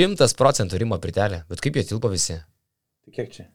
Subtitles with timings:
[0.00, 1.42] Šimtas procentų Rimo pritelė.
[1.52, 2.38] Bet kaip jie tilpo visi?
[3.04, 3.46] Tai kiek čia?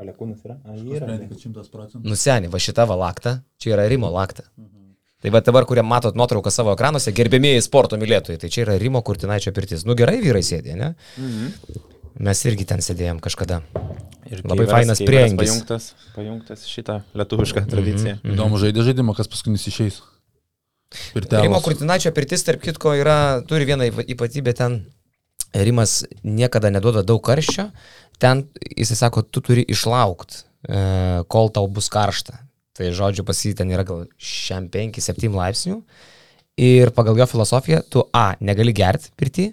[0.00, 0.56] Alekūnas yra?
[0.64, 1.04] A, yra.
[1.04, 2.02] Nusprendė, kad šimtas procentų.
[2.08, 4.46] Nuseni, va šita va lakta, čia yra Rimo lakta.
[5.20, 9.02] Tai va dabar, kurie matot nuotrauką savo ekranuose, gerbėmėjai sporto mylėtojai, tai čia yra Rimo
[9.04, 9.84] Kurtinaičio pirtis.
[9.84, 10.94] Nu gerai vyrai sėdė, ne?
[11.20, 11.80] Mhm.
[12.24, 13.60] Mes irgi ten sėdėjom kažkada.
[14.30, 15.52] Ir Labai Keiveras- fainas prieangis.
[15.52, 15.84] Pajungtas,
[16.16, 18.16] pajungtas šitą lietuvišką tradiciją.
[18.22, 18.32] Mhm.
[18.34, 20.00] Įdomu žaidė žaidimą, kas paskutinis išeis.
[21.14, 21.64] Ir Rimo ten.
[21.64, 24.80] Kurtinaičio pirtis, tarp kitko, yra, turi vieną ypa- ypatybę ten.
[25.54, 27.70] Rimas niekada neduoda daug karščio.
[28.22, 28.44] Ten
[28.76, 30.82] jisai sako, tu turi išlaukti, e,
[31.30, 32.38] kol tau bus karšta.
[32.76, 35.80] Tai žodžiu, pas jį ten yra gal šiam 5-7 laipsnių.
[36.60, 39.48] Ir pagal jo filosofiją, tu A, negali gerti pirti.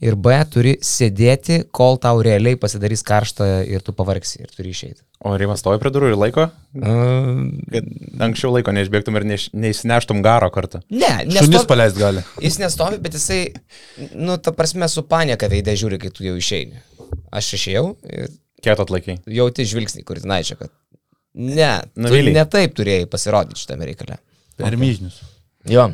[0.00, 5.00] Ir B, turi sėdėti, kol tau realiai pasidarys karšta ir tu pavargsi ir turi išeiti.
[5.26, 6.44] O Rimas stovi prie durų ir laiko,
[7.72, 7.88] kad
[8.28, 10.84] anksčiau laiko neišbėgtum ir neiš, neišsineštum garo kartą.
[10.90, 12.22] ne, Šunis nestovi, paleist gali.
[12.44, 13.40] jis nestovi, bet jisai,
[14.14, 16.78] nu, ta prasme, su panieka veidė žiūri, kai tu jau išeini.
[17.34, 18.30] Aš išėjau ir
[18.62, 19.18] Kiek atlaikai?
[19.26, 20.70] jauti žvilgsnį, kuris naičia, kad
[21.34, 22.34] ne, tu Nuvylei.
[22.38, 24.20] ne taip turėjai pasirodyti šitame reikale.
[24.58, 25.18] Per myžnius.
[25.70, 25.90] Jo.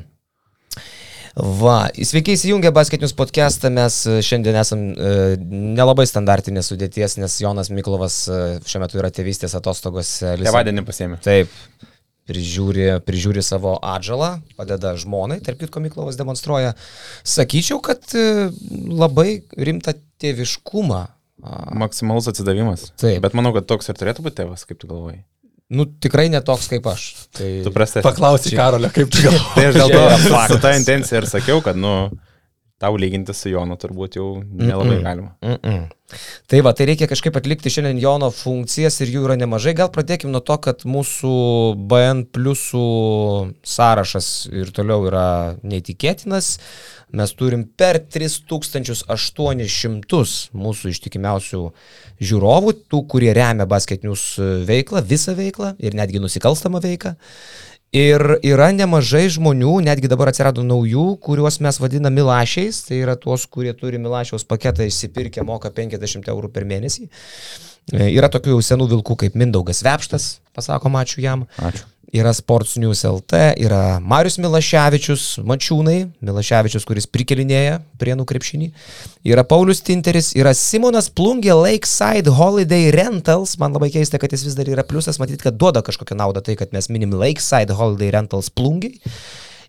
[1.35, 5.15] Va, sveiki įsijungę basketinius podcastą, mes e, šiandien esam e,
[5.75, 10.37] nelabai standartinės sudėties, nes Jonas Miklovas e, šiuo metu yra tėvystės atostogose.
[10.39, 11.19] Lisa- Tėvadienį pasėmė.
[11.27, 11.51] Taip,
[12.31, 16.77] prižiūri, prižiūri savo atžalą, padeda žmonai, tarp kitko Miklovas demonstruoja.
[17.27, 18.53] Sakyčiau, kad e,
[18.95, 21.03] labai rimtą tėviškumą.
[21.77, 22.93] Maksimalus atsidavimas.
[23.03, 23.19] Taip.
[23.27, 25.19] Bet manau, kad toks ir turėtų būti tėvas, kaip tu galvoji.
[25.75, 27.07] Nu, tikrai netoks kaip aš.
[27.35, 27.49] Tai...
[27.67, 28.03] Tu prastė.
[28.05, 29.51] Paklausy Karolio, kaip tu galvoji.
[29.57, 31.95] Tai aš dėl to su ta intencija ir sakiau, kad, nu,
[32.85, 35.05] tau lyginti su Jonu turbūt jau nelabai Mm-mm.
[35.09, 35.37] galima.
[35.43, 35.85] Mm -mm.
[36.47, 39.73] Tai va, tai reikia kažkaip atlikti šiandien Jono funkcijas ir jų yra nemažai.
[39.79, 41.33] Gal pradėkime nuo to, kad mūsų
[41.91, 42.89] BN pliusų
[43.75, 45.29] sąrašas ir toliau yra
[45.63, 46.47] neįtikėtinas.
[47.15, 51.61] Mes turim per 3800 mūsų ištikimiausių
[52.21, 54.25] žiūrovų, tų, kurie remia basketinius
[54.67, 57.15] veiklą, visą veiklą ir netgi nusikalstamą veiklą.
[57.95, 63.45] Ir yra nemažai žmonių, netgi dabar atsirado naujų, kuriuos mes vadiname milašiais, tai yra tuos,
[63.47, 67.07] kurie turi milašiaus paketą išsipirkę, moka 50 eurų per mėnesį.
[67.95, 70.27] E, Yra tokių jau senų vilkų kaip Mindaugas Vepštas,
[70.59, 71.47] pasakom ačiū jam.
[71.55, 71.87] Ačiū.
[72.15, 78.69] Yra Sports News LT, yra Marius Milaševičius, Mačiūnai, Milaševičius, kuris prikelinėja prie nukrepšinį.
[79.27, 83.57] Yra Paulius Tinteris, yra Simonas Plungė Lakeside Holiday Rentals.
[83.59, 86.55] Man labai keista, kad jis vis dar yra pliusas, matyt, kad duoda kažkokią naudą tai,
[86.61, 88.95] kad mes minim Lakeside Holiday Rentals Plungiai.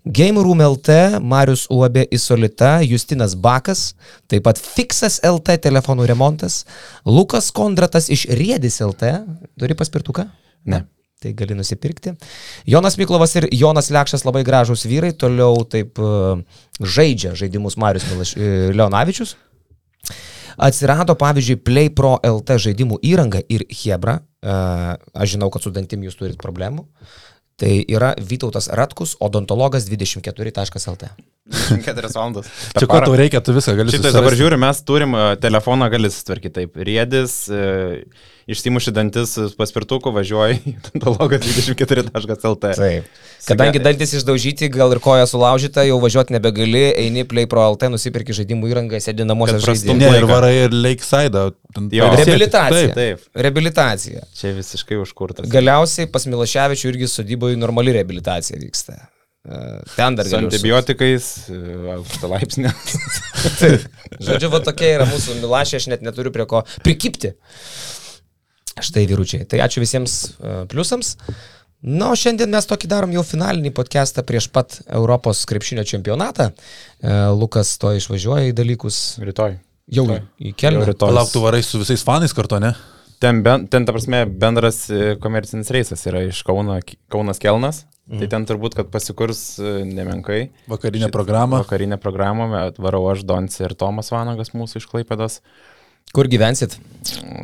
[0.06, 3.96] Game Room LT, Marius UAB Isolita, Justinas Bakas,
[4.30, 6.62] taip pat Fixas LT telefonų remontas,
[7.10, 9.16] Lukas Kondratas iš Riedis LT,
[9.58, 10.30] turi paspirtuką?
[10.70, 10.86] Ne.
[11.26, 12.12] Tai gali nusipirkti.
[12.70, 16.10] Jonas Miklovas ir Jonas Lekšas labai gražus vyrai, toliau taip e,
[16.78, 19.34] žaidžia žaidimus Marius Milaš, e, Leonavičius.
[20.62, 24.20] Atsirado, pavyzdžiui, Play Pro LT žaidimų įranga ir Hebra.
[24.22, 24.60] E,
[25.18, 26.86] Aš žinau, kad su dantim jūs turit problemų.
[27.58, 31.10] Tai yra Vytautas Ratkus, odontologas 24.lt.
[31.50, 32.54] 4 valandas.
[32.78, 36.60] Čia ko tau reikia, tu viską gali Šitai dabar žiūriu, mes turim telefoną, gali sutvarkyti
[36.60, 36.78] taip.
[36.86, 38.04] Riedis, e,
[38.52, 42.72] išsimuši dantis paspirtuku, važiuoji į odontologą 24.lt.
[42.78, 43.08] Taip.
[43.46, 48.34] Kadangi dantis išdaužyti, gal ir koja sulaužyta, jau važiuoti nebegali, eini Play Pro LT, nusipirki
[48.38, 49.98] žaidimų įrangą, sėdi namuose žaidimų.
[50.00, 50.30] Ne, ir laiką.
[50.32, 51.44] varai ir Lakeside.
[51.94, 52.12] Jo.
[52.16, 52.94] Reabilitacija.
[52.98, 54.24] Taip, Reabilitacija.
[54.38, 55.50] čia visiškai užkurtas.
[55.52, 58.98] Galiausiai pas Milaševičių irgi sodyboje normali reabilitacija vyksta.
[59.46, 59.58] E,
[59.98, 60.48] Ten dar Su galiu.
[60.50, 61.60] antibiotikais, e,
[62.00, 62.72] aukšto laipsnio.
[64.26, 67.36] Žodžiu, va tokia yra mūsų Milašė, aš net neturiu prie ko prikipti.
[68.76, 69.46] Štai vyručiai.
[69.48, 71.14] Tai ačiū visiems e, pliusams.
[71.86, 76.50] Na, o šiandien mes tokį darom jau finalinį podcastą prieš pat Europos krepšinio čempionatą.
[76.52, 79.56] E, Lukas to išvažiuoja į dalykus Rytoj.
[79.96, 80.26] jau Rytoj.
[80.44, 80.54] į
[80.90, 81.14] rytoj.
[81.16, 82.74] Lauktų varai su visais fanais kartu, ne?
[83.24, 87.86] Ten, ben, ten, ta prasme, bendras e, komercinis reisas yra iš Kauna, Kaunas Kelnas.
[88.12, 88.20] Mm.
[88.20, 90.50] Tai ten turbūt, kad pasikurs nemenkai.
[90.70, 91.64] Vakarinė programa.
[91.64, 95.40] Vakarinę programą bet varau aš, Donci ir Tomas Vanagas mūsų iš Klaipėdas.
[96.14, 96.78] Kur gyvensit?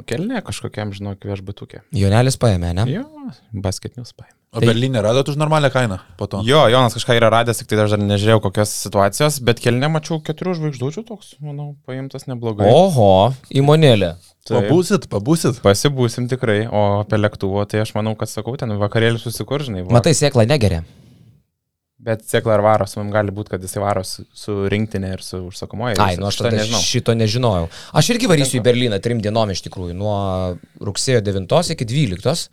[0.10, 1.84] Kelne kažkokiam, žinok, viešbutukė.
[1.96, 2.86] Jonelis paėmė, ne?
[2.90, 3.08] Jo,
[3.54, 4.36] basketinius paėmė.
[4.52, 6.42] O Berlyne radot už normalią kainą po to.
[6.44, 10.18] Jo, Jonas kažką yra radęs, tik tai aš dar nežiūrėjau kokios situacijos, bet kelne mačiau
[10.28, 12.68] keturių žvaigždučių toks, manau, paimtas neblogai.
[12.68, 14.18] Oho, įmonėlė.
[14.44, 14.58] Taip.
[14.58, 15.62] Pabūsit, pabūsit.
[15.64, 19.86] Pasibūsim tikrai, o apie lėktuvo, tai aš manau, kad sakau, ten vakarėlį susikur, žinai.
[19.88, 20.02] Va.
[20.02, 20.84] Matai, sėklą negeria.
[22.02, 25.22] Bet Cekla ar varo su mum gali būti, kad jisai varo su, su rinktinė ir
[25.22, 26.00] su užsakomoje.
[26.02, 26.80] Ai, nu aš Šito nežinau.
[26.82, 27.68] šito nežinojau.
[28.02, 30.16] Aš irgi varysiu į Berliną trim dienom iš tikrųjų, nuo
[30.82, 32.50] rugsėjo 9 iki 12.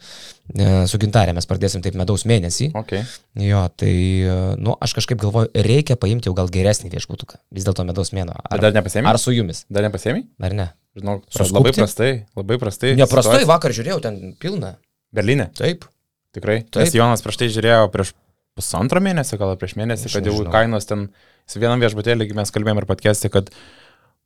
[0.53, 2.71] E, Su gintarė mes pradėsim taip medaus mėnesį.
[2.77, 3.06] Okay.
[3.41, 3.95] Jo, tai,
[4.29, 7.41] e, nu, aš kažkaip galvoju, reikia paimti jau gal geresnį viešbutuką.
[7.56, 8.37] Vis dėlto medaus mėno.
[8.53, 9.09] Bet dar nepasiėmei?
[9.09, 9.65] Ar su jumis?
[9.73, 10.27] Dar nepasėmei?
[10.44, 10.71] Ar ne?
[10.99, 11.56] Žinau, Suskubti?
[11.56, 12.94] labai prastai, labai prastai.
[13.01, 14.77] Neprastai, vakar žiūrėjau, ten pilna.
[15.15, 15.49] Berlyne.
[15.56, 15.89] Taip.
[16.37, 16.62] Tikrai.
[16.69, 16.85] Taip.
[16.85, 18.12] Nes Jonas prieš tai žiūrėjo prieš
[18.58, 21.06] pusantro mėnesio, gal prieš mėnesį, kad jau kainos ten,
[21.55, 23.49] vienam viešbutėlį mes kalbėjome ir patkesti, kad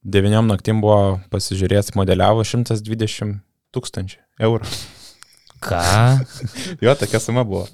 [0.03, 3.39] devyniom naktim buvo pasižiūrėjęs modeliavo 120
[3.77, 4.19] tūkstančių
[4.49, 4.73] eurų.
[5.63, 5.85] Ką?
[6.85, 7.69] Jo, tokia suma buvo.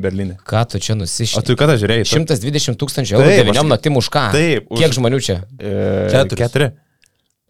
[0.00, 0.36] Berlyne.
[0.46, 1.42] Ką tu čia O nusišai?
[1.44, 2.04] tu kada žiūrėjai?
[2.06, 4.28] Tu- 120 tūkstančių eurų devyniom naktim už ką?
[4.32, 5.40] Taip, už- Kiek žmonių čia?
[5.58, 5.72] E,
[6.14, 6.38] Keturis.
[6.40, 6.68] Keturi.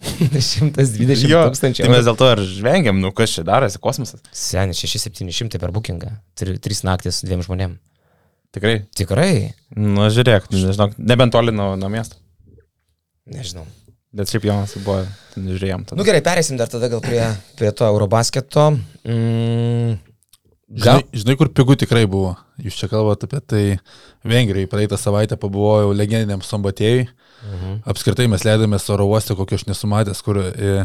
[0.40, 1.84] 120 Jo, tūkstančių.
[1.84, 4.22] tai mes dėl to ir žvengiam, nu kas čia darosi, kosmosas.
[4.32, 6.14] Seniai, 6-700 per bookingą.
[6.40, 7.76] Tri- Trys naktis dviem žmonėm.
[8.54, 8.80] Tikrai.
[8.98, 9.32] Tikrai?
[9.78, 12.18] Nu, žiūrėk, nežinau, nebent toli nuo, nuo miesto.
[13.30, 13.66] Nežinau.
[14.10, 15.04] Bet šiaip Jonas buvo,
[15.38, 15.84] žiūrėjom.
[15.86, 15.98] Tada.
[16.00, 17.22] Nu gerai, perėsim dar tada gal prie,
[17.60, 18.64] prie to Eurobasketo.
[19.06, 20.00] Mm,
[20.82, 21.04] gal?
[21.04, 22.32] Žinai, žinai, kur pigų tikrai buvo.
[22.58, 23.62] Jūs čia kalbate apie tai.
[24.26, 27.06] Vengrijai praeitą savaitę pabuvojau legendiniam Sombatėjui.
[27.40, 27.76] Mhm.
[27.88, 30.82] Apskritai mes leidomės oro uoste, kokio aš nesumatęs, kur e,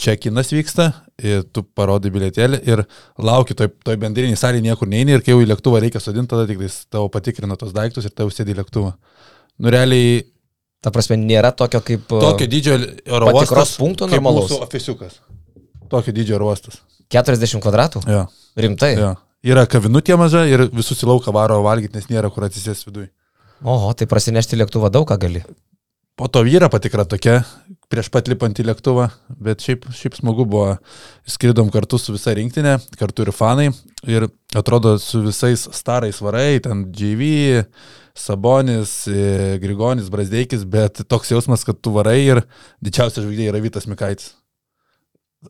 [0.00, 2.84] čekinas vyksta, e, tu parodai bilietėlį ir
[3.18, 6.46] lauki toj, toj bendriniai salėje niekur neini ir kai jau į lėktuvą reikia sodinti, tada
[6.50, 8.94] tik tavo patikrina tos daiktus ir tau sėdi į lėktuvą.
[9.62, 10.24] Nu realiai
[10.84, 12.10] Ta prasme, nėra tokio kaip...
[12.12, 12.74] tokio dydžio
[13.16, 13.78] oro uostas.
[13.80, 14.50] punkto normalaus?
[14.50, 15.14] mūsų Ofisiukas.
[15.88, 16.82] Tokio dydžio oro uostas.
[17.14, 18.02] 40 kvadratų?
[18.10, 18.26] Jo,
[18.60, 18.90] Rimtai?
[18.98, 19.14] jo.
[19.44, 23.08] Yra kavinutė maža ir visus į lauką varo valgyti, nes nėra kur atsisės viduje.
[23.64, 25.40] Oho, tai prasinešti lėktuvą daug ką gali.
[26.20, 27.40] Po to vyra patikra tokia,
[27.92, 29.08] prieš pat lipant į lėktuvą,
[29.44, 30.76] bet šiaip, šiaip smagu buvo,
[31.28, 33.68] skridom kartu su visa rinktinė, kartu ir fanai,
[34.08, 37.64] ir atrodo su visais starais varai, ten JV,
[38.14, 42.44] Sabonis, e, Grigonis, Brasdeikis, bet toks jausmas, kad tu varai ir
[42.84, 44.32] didžiausias žvaigždė yra Vytas Mikaitis.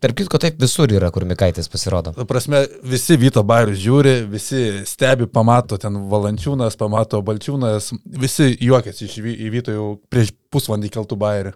[0.03, 2.15] Tarp kitko, taip visur yra, kur Mikaitis pasirodo.
[2.17, 7.93] Ta prasme, visi Vyto bairius žiūri, visi stebi, pamato ten Valančiūnas, pamato Balčiūnas,
[8.25, 9.21] visi juokiasi iš
[9.55, 11.55] Vyto jau prieš pusvalandį keltų bairių.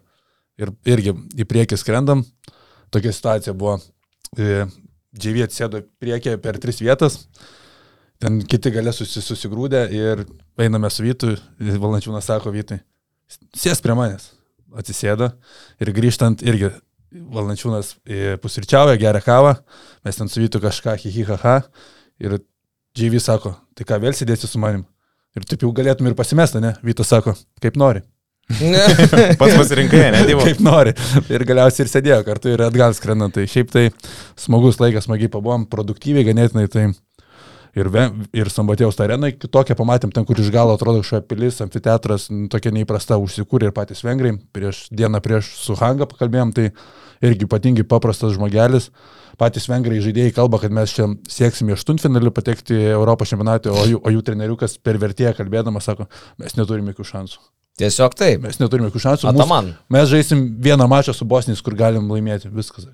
[0.58, 2.24] Ir irgi į priekį skrendam.
[2.94, 3.78] Tokia situacija buvo.
[5.18, 7.22] Džiavy atsėdo priekį per tris vietas.
[8.18, 10.24] Ten kiti galė susi, susigrūdę ir
[10.58, 11.36] einame su Vytu.
[11.60, 12.80] Valančiūnas sako Vytui,
[13.54, 14.32] sės prie manęs.
[14.78, 15.30] Atsisėdo
[15.80, 16.72] ir grįžtant irgi
[17.08, 19.54] Valančiūnas e, pusryčiauja, geria kavą,
[20.04, 21.62] mes ten su Vytu kažką hihihaha
[22.20, 22.36] ir
[22.98, 24.82] Džyvy sako, tai ką vėl sėdėsi su manim.
[25.38, 26.74] Ir taip jau galėtum ir pasimesti, ne?
[26.82, 28.02] Vytas sako, kaip nori.
[29.40, 30.44] Pats pasirinkai, ne, Dievo?
[30.46, 30.94] Kaip nori.
[31.28, 33.34] Ir galiausiai ir sėdėjo kartu ir atgal skrendant.
[33.36, 33.88] Tai šiaip tai
[34.40, 36.64] smagus laikas, smagiai pabuvom, produktyviai ganėtinai.
[36.72, 36.86] Tai
[37.78, 37.90] ir,
[38.40, 43.20] ir Sambatėjaus arenai kitokią pamatėm, ten kur iš galo atrodo kažkokia pilis, amfiteatras, tokia neįprasta
[43.20, 44.34] užsikūrė ir patys vengrai.
[44.56, 46.70] Prieš dieną prieš su Hanga pakalbėjom, tai
[47.24, 48.90] irgi ypatingai paprastas žmogelis.
[49.38, 54.14] Patys vengrai žaidėjai kalba, kad mes čia sieksime aštuntfinalių patekti Europos čempionatą, o jų, o
[54.16, 56.08] jų treneriukas per vertėją kalbėdamas sako,
[56.42, 57.44] mes neturime jokių šansų.
[57.78, 58.42] Tiesiog taip.
[58.42, 59.28] Mes neturime jokių šansų.
[59.28, 59.74] Mūsų- Ataman.
[59.88, 62.50] Mes žaisim vieną mačą su Bosnijais, kur galim laimėti.
[62.50, 62.88] Viskas.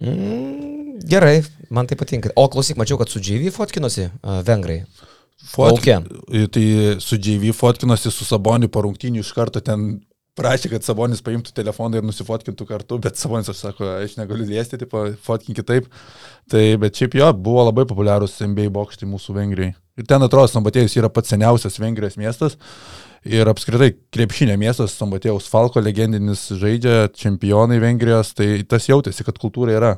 [0.00, 2.30] Mm, gerai, man tai patinka.
[2.36, 4.84] O klausyk, mačiau, kad su JV fotkinosi uh, vengrai.
[5.50, 5.86] Fotk...
[5.86, 5.96] Lauke.
[6.54, 6.64] Tai
[7.00, 10.00] su JV fotkinosi su Saboniu po rungtynių iš karto ten
[10.38, 14.78] prašė, kad Sabonis paimtų telefoną ir nusifotkintų kartu, bet Sabonis aš sako, aš negaliu liesti,
[14.80, 15.88] tipo, fotkinkit taip.
[16.50, 19.74] Tai, bet šiaip jo, buvo labai populiarūs NBA bokštai mūsų Vengrijai.
[20.00, 22.56] Ir ten atrodo, Sambatėjus yra pats seniausias Vengrijos miestas.
[23.28, 29.76] Ir apskritai krepšinė miestas, Sambatėjaus Falko legendinis žaidžia, čempionai Vengrijos, tai tas jautėsi, kad kultūra
[29.76, 29.90] yra.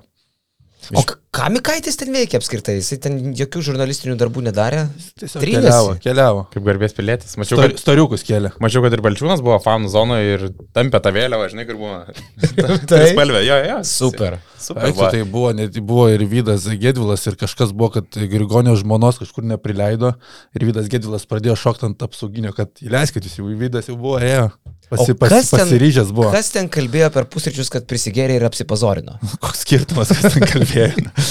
[0.99, 2.75] O k- ką Mikaitis ten veikia apskritai?
[2.77, 4.83] Jis ten jokių žurnalistinių darbų nedarė.
[5.21, 5.63] Tiesiog Trynėsi.
[5.65, 6.43] keliavo, keliavo.
[6.53, 7.33] Kaip garbės pilietis.
[7.41, 8.51] Mačiau, Star, kad, stariukus kėlė.
[8.61, 10.45] mačiau, kad ir Balčiūnas buvo fanų zonoje ir
[10.77, 12.03] tampė tą vėliavą, žinai, kur buvo.
[12.91, 13.01] Tai?
[13.15, 13.79] Spalvė, jo, jo.
[13.89, 14.39] Super.
[14.63, 14.85] Super.
[14.87, 19.43] Aišku, tai buvo, net, buvo ir Vydas Gedvilas ir kažkas buvo, kad Grigonio žmonos kažkur
[19.49, 20.13] neprileido
[20.55, 24.53] ir Vydas Gedvilas pradėjo šokti ant apsauginio, kad įleiskit jūs jau, Vydas jau buvo, ėjo.
[24.93, 26.29] Pasi, O pasi, kas ten- pasiryžęs buvo.
[26.35, 29.15] Kas ten kalbėjo per pusryčius, kad prisigėrė ir apsipazorino?
[29.43, 30.91] Koks skirtumas, kas ten kalbėjo.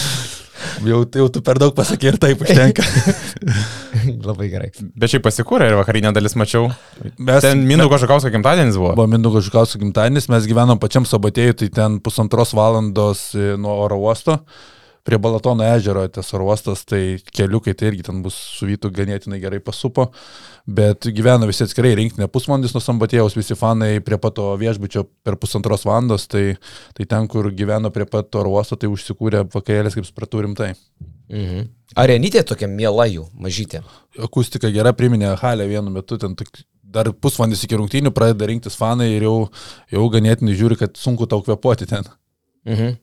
[0.86, 2.86] jau, jau tu per daug pasakė ir taip užtenka.
[4.28, 4.70] Labai gerai.
[4.98, 6.70] Bet šiaip pasikūrė ir vakarinė dalis mačiau.
[7.18, 8.94] Mes, Ten Mindaugo Žakausko gimtadienis buvo.
[9.00, 14.00] Buvo Mindaugo Žukausko gimtadienis, mes gyvenom pačiam Sabatėjui, tai ten pusantros valandos e, nuo oro
[14.08, 14.40] uosto.
[15.08, 19.62] Prie Balatono ežero tas oro uostas, tai keliukai tai irgi ten bus suvytų ganėtinai gerai
[19.64, 20.12] pasupo.
[20.70, 25.88] Bet gyveno visi atskirai rinktinė pusvalandis nuo Sambatėjaus, visi fanai prie pato viešbučio per pusantros
[25.90, 26.56] valandos, tai,
[26.98, 30.76] tai ten, kur gyveno prie pato oro uosto, tai užsikūrė vakarėlės, kaip supratau, rimtai.
[31.32, 31.70] Mhm.
[32.02, 33.82] Arenytė tokia miela jų, mažytė.
[34.22, 39.14] Akustika gera, priminė Halę vienu metu, ten tok, dar pusvalandis iki rungtynių pradeda rinktis fanai
[39.16, 39.38] ir jau,
[39.92, 42.08] jau ganėtinai žiūri, kad sunku tau kvepuoti ten.
[42.68, 43.00] Mhm.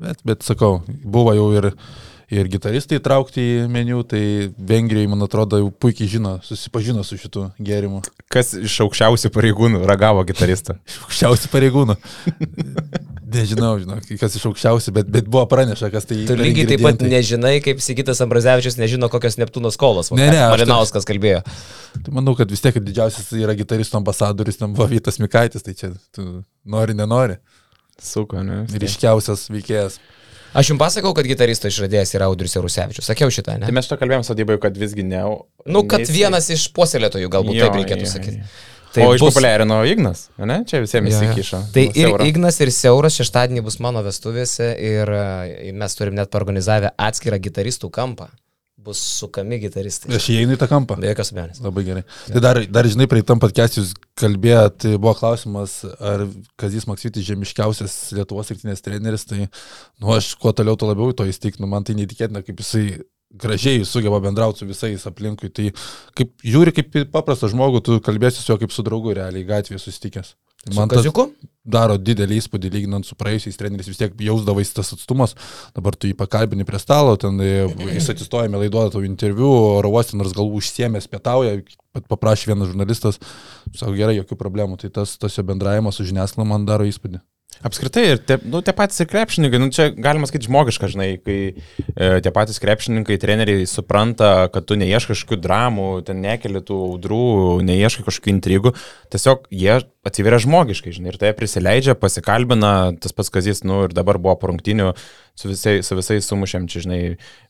[0.00, 1.66] Bet, bet sakau, buvo jau ir,
[2.32, 4.22] ir gitaristai įtraukti į meniu, tai
[4.56, 8.00] Vengrijai, man atrodo, jau puikiai žino, susipažino su šitu gėrimu.
[8.32, 10.78] Kas iš aukščiausių pareigūnų ragavo gitaristą?
[11.04, 11.98] Aukščiausių pareigūnų.
[13.30, 16.82] Nežinau, žinau, kas iš aukščiausių, bet, bet buvo praneša, kas tai Tu per lygiai taip
[16.82, 20.10] pat nežinai, kaip Sigitas Ambrazevičius nežino, kokios Neptūno skolos.
[20.16, 21.44] Ne, ne, aš tai- Malinauskas kalbėjo.
[22.00, 25.92] Tai manau, kad vis tiek didžiausias yra gitaristų ambasadoris, ten buvo Vytas Mikaitis, tai čia
[26.16, 26.26] tu
[26.66, 27.38] nori, nenori.
[28.00, 28.62] Suko, ne?
[28.72, 29.98] Ryškiausias veikėjas.
[30.56, 33.06] Aš jums pasakau, kad gitaristo išradėjas yra Audrius Jarusevičius.
[33.06, 33.74] Sakiau šitą, Tai ne?
[33.76, 35.20] mes to kalbėjom sodybai, kad visgi ne.
[35.66, 38.40] Nu, kad neįsi- vienas iš puoselėtojų galbūt Jo, taip reikėtų jo, sakyti.
[38.42, 38.66] jo.
[38.90, 40.64] Tai o bus- išpopuliarino Ignas, ne?
[40.66, 41.28] Čia visiems Jo, jo.
[41.28, 41.60] įsikišo.
[41.72, 42.24] Tai ir siaura.
[42.26, 47.90] Ignas, ir Siauras šeštadienį bus mano vestuvėse ir e, mes turim net organizavę atskirą gitaristų
[47.94, 48.26] kampą.
[48.80, 50.12] Bus sukami gitaristai.
[50.16, 50.96] Aš įeinu į tą kampą.
[51.00, 51.60] Be jokios abejonės.
[51.64, 52.02] Labai gerai.
[52.30, 56.24] Tai dar, dar žinai, prie tam podcast jūs kalbėjot, tai buvo klausimas, ar
[56.60, 61.68] Kazis Maksytis žemiškiausias Lietuvos rinktinės treneris, tai nu, aš kuo toliau, tuo labiau to įstikinu,
[61.68, 62.86] man tai neįtikėtina, kaip jisai
[63.30, 65.52] gražiai sugeba bendrauti su visais aplinkui.
[65.54, 65.70] Tai
[66.18, 70.34] kaip žiūri, kaip paprastą žmogų, tu kalbėsi su juo kaip su draugu realiai gatvėje susitikęs.
[70.64, 71.30] Tai Su man tas Kaziuku?
[71.64, 75.34] Daro didelį įspūdį lyginant su praėjusiais treneriais, vis tiek jausdavai tas atstumas,
[75.76, 79.50] dabar tu jį pakalbini prie stalo, ten e, jis atsistojame laiduoja tavo interviu,
[79.80, 81.58] oro uostė, nors galvų užsiemęs pietauja,
[82.08, 83.20] paprašė vienas žurnalistas,
[83.74, 87.20] sako gerai, jokių problemų, tai tas, tas jo bendravimas su žiniasklaida man daro įspūdį.
[87.60, 91.36] Apskritai, ir te, nu, tie patys ir krepšininkai, nu, čia galima sakyti žmogiška, žinai, kai
[91.52, 97.26] e, tie patys krepšininkai, treneriai supranta, kad tu neieškai kažkokių dramų, ten nekeli tų audrų,
[97.68, 98.72] neieškai kažkokių intrigų,
[99.12, 99.76] tiesiog jie
[100.08, 104.94] atsiveria žmogiškai, žinai, ir tai prisileidžia, pasikalbina, tas pats kazys, nu, ir dabar buvo porungtinių,
[105.38, 107.00] su, visai, su visais sumušėm, čia, žinai,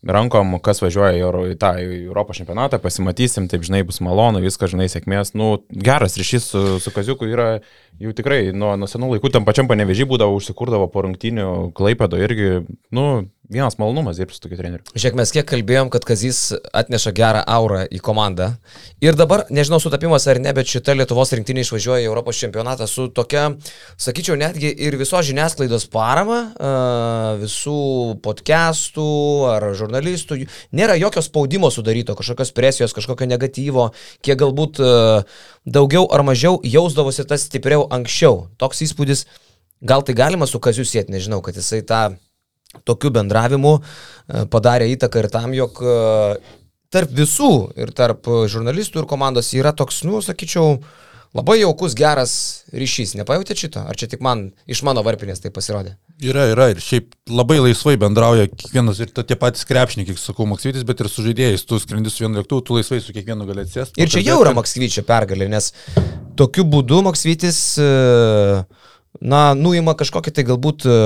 [0.07, 4.43] rankom, kas važiuoja į, Euro, į tą į Europos čempionatą, pasimatysim, taip, žinai, bus malonu,
[4.45, 7.51] viskas, žinai, sėkmės, nu, geras ryšys su, su kaziuku yra
[8.01, 12.65] jau tikrai nuo, nuo senų laikų tam pačiam panevežį būdavo, užsikurdavo po rungtinių, klaipėdo irgi,
[12.97, 13.07] nu,
[13.51, 14.85] vienas malonumas dirbti su tokiu treneriu.
[14.95, 18.53] Žiūrėk, mes kiek kalbėjom, kad Kazys atneša gerą aurą į komandą.
[19.03, 23.09] Ir dabar, nežinau, sutapimas ar ne, bet šita Lietuvos rinktinė išvažiuoja į Europos čempionatą su
[23.11, 23.49] tokia,
[23.99, 26.39] sakyčiau, netgi ir visos žiniasklaidos parama,
[27.43, 27.77] visų
[28.23, 29.11] podcastų
[29.51, 30.41] ar žurnalistų.
[30.79, 33.91] Nėra jokio spaudimo sudaryto, kažkokios presijos, kažkokio negatyvo,
[34.23, 34.79] kiek galbūt
[35.67, 38.47] daugiau ar mažiau jausdavosi tas stipriau anksčiau.
[38.63, 39.27] Toks įspūdis,
[39.83, 42.05] gal tai galima su Kaziu sėti, nežinau, kad jisai tą
[42.87, 45.95] tokiu bendravimu e, padarė įtaką ir tam, jog e,
[46.91, 50.81] tarp visų ir tarp žurnalistų ir komandos yra toks, nu, sakyčiau,
[51.37, 52.33] labai jaukus, geras
[52.75, 53.15] ryšys.
[53.19, 53.83] Nepajutėt šito?
[53.87, 55.95] Ar čia tik man iš mano varpinės tai pasirodė?
[56.21, 60.85] Yra, yra ir šiaip labai laisvai bendrauja kiekvienas ir tie patys krepšininkai, kaip sakau, Maksytis,
[60.85, 64.03] bet ir su žaidėjais, tu skrendi su vienu lėktuvu, tu laisvai su kiekvienu gali atsėsti.
[64.03, 65.71] Ir čia jau yra Maksvyčio pergalė, nes
[66.37, 67.89] tokiu būdu Maksvytis, e,
[69.21, 70.97] na, nuima kažkokį tai galbūt e,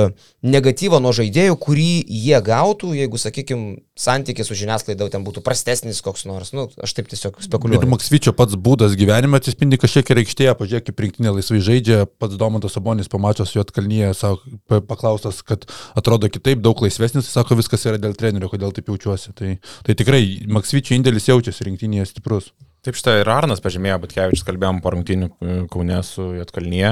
[0.47, 6.25] negatyvą nuo žaidėjų, kurį jie gautų, jeigu, sakykime, santykis su žiniasklaida ten būtų prastesnis koks
[6.31, 6.53] nors.
[6.55, 7.91] Nu, aš taip tiesiog Ir spekuliuoju.
[7.95, 12.77] Maksvyčio pats būdas gyvenime atsispindi kažkiek ir aikštėje, pažiūrėk, kaip rinktinė laisvai žaidžia, pats Domantas
[12.79, 15.67] Sabonis pamačios jo atkalnyje, sako, pa- paklaustas, kad
[15.99, 19.35] atrodo kitaip, daug laisvesnis, sako, viskas yra dėl trenerio, kodėl taip jaučiuosi.
[19.39, 19.57] Tai,
[19.87, 20.23] tai tikrai
[20.55, 22.53] Maksvyčio indėlis jaučiasi rinktinėje stiprus.
[22.85, 26.91] Taip štai ir Arnas pažymėjo, bet Kevičius kalbėjom po rungtinių e, Kaune su Jotkalnyje.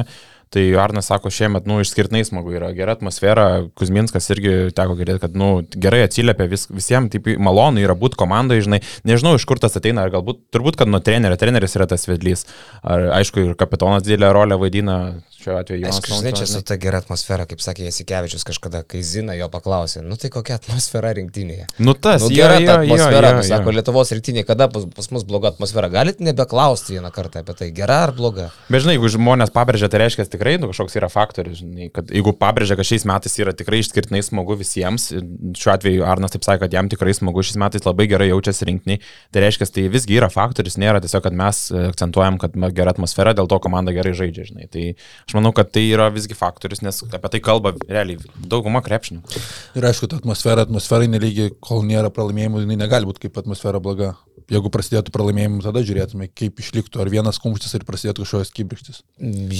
[0.52, 3.46] Tai Arnas sako, šiemet, nu, išskirtinai smagu yra, gera atmosfera,
[3.78, 8.60] Kuzminskas irgi teko girdėti, kad, nu, gerai atsiliepia vis, visiems, taip malonu yra būti komandai,
[8.60, 12.04] žinai, nežinau, iš kur tas ateina, ar galbūt, turbūt, kad nuo trenerio, treneris yra tas
[12.04, 12.44] vedlys,
[12.84, 14.98] ar aišku, ir kapitonas didelę rolę vaidina,
[15.42, 19.00] šiuo atveju Jonas Aišku, žinai, čia su ta gera atmosfera, kaip sakė Jasikevičius kažkada, kai
[19.06, 21.66] Zina jo paklausė, nu tai kokia atmosfera rinktinėje.
[21.82, 23.48] Nu, tas, Nu, jo, gera jo, ta jo, atmosfera, jo, nu, jo.
[23.48, 27.70] sako, Lietuvos rinktinė, kada pas, pas mus bloga atmosfera, galit nebeklausti vieną kartą apie tai,
[27.74, 28.50] gera ar bloga.
[28.68, 32.32] Bet žinai, jeigu žmonės pabrėžia, tai reiškia tikrai nu, kažkoks yra faktorius, žinai, kad jeigu
[32.34, 35.10] pabrėžia, kad šiais metais yra tikrai išskirtinai smagu visiems,
[35.58, 38.98] šiuo atveju Arnas taip sakė, kad jam tikrai smagu šiais metais labai gerai jaučiasi rinkiniai,
[39.30, 43.50] tai reiškia, tai visgi yra faktorius, nėra tiesiog, kad mes akcentuojam, kad gera atmosfera, dėl
[43.50, 44.66] to komanda gerai žaidžia, žinai.
[44.72, 49.44] Tai aš manau, kad tai yra visgi faktorius, nes apie tai kalba realiai dauguma krepšininkų.
[49.78, 54.16] Ir aišku, ta atmosfera, atmosferai nelygiai, kol nėra pralaimėjimų, jinai negali būti kaip atmosfera bloga.
[54.52, 59.00] Jeigu prasidėtų pralaimėjimų, tada žiūrėtume, kaip išliktų, ar vienas kumštis ir prasidėtų kažkokios kibrikštis.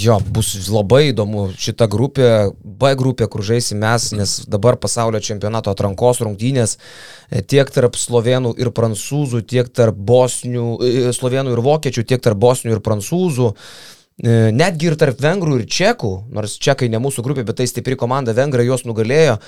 [0.03, 2.29] Jo, bus labai įdomu šita grupė,
[2.61, 8.55] B grupė, kur žaisim mes, nes dabar pasaulio čempionato atrankos rungtynės e, tiek tarp slovenų
[8.61, 13.53] ir prancūzų, tiek tarp bosnių, e, slovenų ir vokiečių, tiek tarp bosnių ir prancūzų.
[13.53, 17.97] E, Netgi ir tarp vengrų ir čekų, nors čekai ne mūsų grupė, bet tai stipri
[18.01, 19.39] komanda, vengrai juos nugalėjo.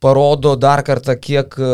[0.00, 1.68] Parodo dar kartą, kiek e,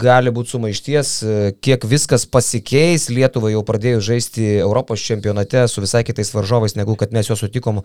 [0.00, 3.10] gali būti sumaišties, e, kiek viskas pasikeis.
[3.12, 7.82] Lietuva jau pradėjo žaisti Europos čempionate su visai kitais varžovais, negu kad mes juos sutikom
[7.82, 7.84] e,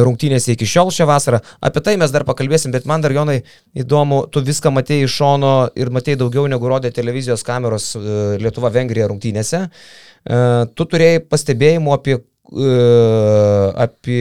[0.00, 1.42] rungtynėse iki šiol šią vasarą.
[1.60, 3.42] Apie tai mes dar pakalbėsim, bet man dar Jonai
[3.76, 7.92] įdomu, tu viską matėjai iš šono ir matėjai daugiau negu rodė televizijos kameros
[8.40, 9.66] Lietuva-Vengrija rungtynėse.
[10.76, 12.16] Tu turėjai pastebėjimų apie,
[13.84, 14.20] apie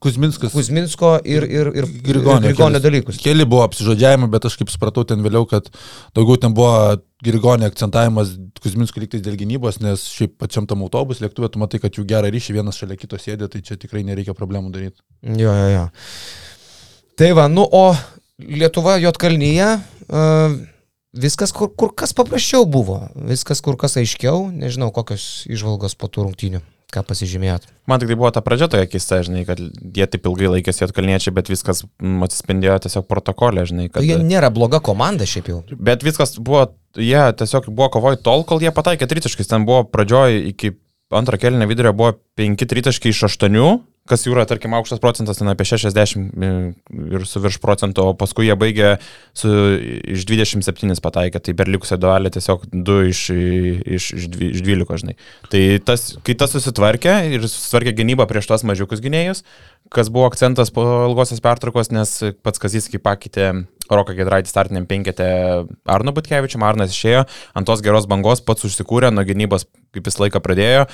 [0.00, 0.52] Kuzminskas.
[0.54, 3.18] Kuzminsko ir, ir, ir Grigonio, Grigonio dalykus.
[3.20, 5.68] Keli buvo apsižodžiavimai, bet aš kaip supratau ten vėliau, kad
[6.16, 11.50] daugiau ten buvo Grigonio akcentavimas Kuzminsko lygtais dėl gynybos, nes šiaip pačiam tam autobus lėktuvė,
[11.52, 14.72] tu matai, kad jų gerą ryšį vienas šalia kito sėdė, tai čia tikrai nereikia problemų
[14.74, 15.00] daryti.
[15.36, 15.84] Jo, jo, jo.
[17.16, 17.90] Tai va, nu, o
[18.40, 19.76] Lietuva Jotkalnyje.
[20.06, 20.56] Uh,
[21.16, 26.26] Viskas kur, kur kas paprasčiau buvo, viskas kur kas aiškiau, nežinau, kokios išvalgos po tų
[26.26, 26.60] rungtynių.
[26.94, 27.64] Ką pasižymėjot?
[27.90, 31.34] Man tik tai buvo ta pradžia toje keista, žinai, kad jie taip ilgai laikėsi atkalniečiai,
[31.34, 33.88] bet viskas atsispindėjo tiesiog protokolė, žinai.
[33.90, 34.06] Kad...
[34.06, 35.58] Jie nėra bloga komanda šiaip jau.
[35.74, 39.50] Bet viskas buvo, jie tiesiog buvo kovoj tol, kol jie pataikė tritaškis.
[39.50, 40.76] Ten buvo pradžioj iki
[41.10, 43.58] antro kelnio vidurio buvo 5 tritaškai iš 8,
[44.08, 46.50] kas jau yra, tarkim, aukštas procentas, ten apie 60 e,
[47.16, 48.94] ir su virš procento, o paskui jie baigė
[49.36, 49.50] su,
[50.16, 55.16] iš 27 pataikė, tai per likusią dualę tiesiog 2 iš, iš, iš, iš 12, žinai.
[55.52, 59.44] Tai tas, kai tas susitvarkė ir susitvarkė gynybą prieš tos mažiukus gynėjus,
[59.94, 63.50] kas buvo akcentas po ilgosios pertraukos, nes pats Kazis, kai pakeitė
[63.86, 65.26] Roką Gedraitį startiniam penketę
[65.86, 67.22] Arno Butkevičiam, Arnas išėjo,
[67.54, 70.86] ant tos geros bangos pats užsikūrė, nuo gynybos kaip jis laiką pradėjo,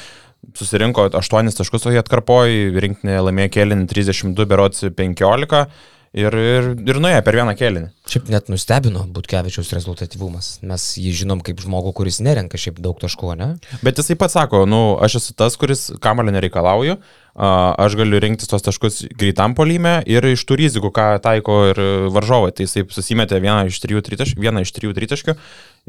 [0.59, 5.67] susirinko 8 taškus, o jie atkarpojo, rinktinė laimėjo kėlinį 32 berots 15
[6.13, 7.89] ir, ir, ir nuėjo per vieną kėlinį.
[8.13, 10.51] Šiaip net nustebino Butkevičiaus rezultatyvumas.
[10.69, 13.49] Mes jį žinom kaip žmogų, kuris nerenka šiaip daug taškų, ne?
[13.85, 16.99] Bet jisai pats sako, nu, aš esu tas, kuris kamalio nereikalauju,
[17.33, 22.53] aš galiu rinktis tos taškus greitam polyme ir iš tų rizikų, ką taiko ir varžovai.
[22.53, 25.39] Tai jisai susimetė vieną iš trijų tritaškių, vieną iš trijų tritaškių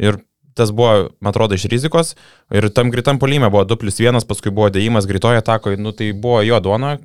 [0.08, 0.24] ir
[0.58, 2.14] tas buvo, man atrodo, iš rizikos.
[2.54, 6.12] Ir tam greitam polyme buvo 2 plus 1, paskui buvo dėjimas greitoje atakoje, nu tai
[6.14, 6.98] buvo jo duona.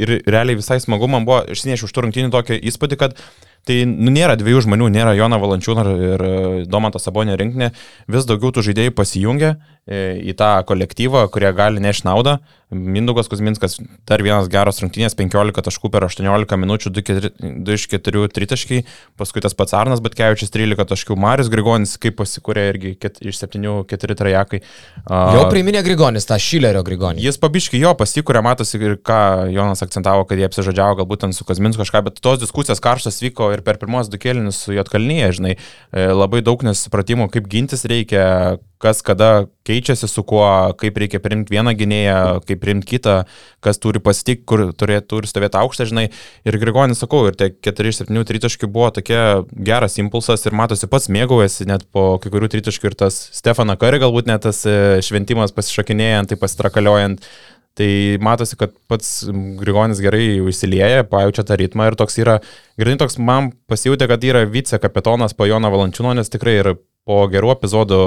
[0.00, 3.18] Ir realiai visai smagu man buvo, išsinešiu už turrungtinį tokį įspūdį, kad
[3.68, 6.24] Tai nu, nėra dviejų žmonių, nėra Jono Valančiūno ir
[6.70, 7.72] Domanto Sabonio rinkinė,
[8.10, 9.50] vis daugiau tų žaidėjų pasijungia
[9.84, 12.38] e, į tą kolektyvą, kurie gali nešti naudą.
[12.70, 18.84] Mindugas Kuzminskas dar vienas geras rungtynės, 15 taškų per 18 minučių, 2 iš 4 tritaškai,
[19.18, 23.82] paskui tas pats Arnas Batkevičius 13 taškų, Marius Grigonis kaip pasikūrė irgi ket, iš 7
[23.90, 24.62] 4 trajekai.
[25.10, 27.24] Jau priminė Grigonis, tą Šilerio Grigonį.
[27.26, 31.48] Jis pabiški jo pasikūrė, matosi ir ką Jonas akcentavo, kad jie apsižodžiavo galbūt ant su
[31.48, 35.54] Kuzminsku kažką, bet tos diskusijos karštas vyko ir per pirmos du kėlinius su Jotkalnyje, žinai,
[35.56, 40.44] e, labai daug nesupratimų, kaip gintis reikia, kas kada keičiasi su kuo,
[40.80, 43.16] kaip reikia priimti vieną gynėją, kaip priimti kitą,
[43.64, 46.06] kas turi pasitikti, kur turėtų turi stovėti aukštą, žinai.
[46.48, 51.68] Ir Grigonis, sakau, ir tie 4-7 tritaškių buvo tokia geras impulsas ir matosi pats mėgaujasi
[51.68, 56.32] net po kai kurių tritaškių ir tas Stefano Kari galbūt net tas e, šventimas pasišakinėjant,
[56.32, 57.28] tai pasitrakaliojant.
[57.78, 57.90] Tai
[58.24, 59.10] matosi, kad pats
[59.60, 62.40] Grigonis gerai įsilieja, pajaučia tą ritmą ir toks yra,
[62.80, 66.72] grinai toks man pasijūtė, kad yra vicekapitonas po Jono Valančiūno, nes tikrai ir
[67.10, 68.00] po gerų epizodų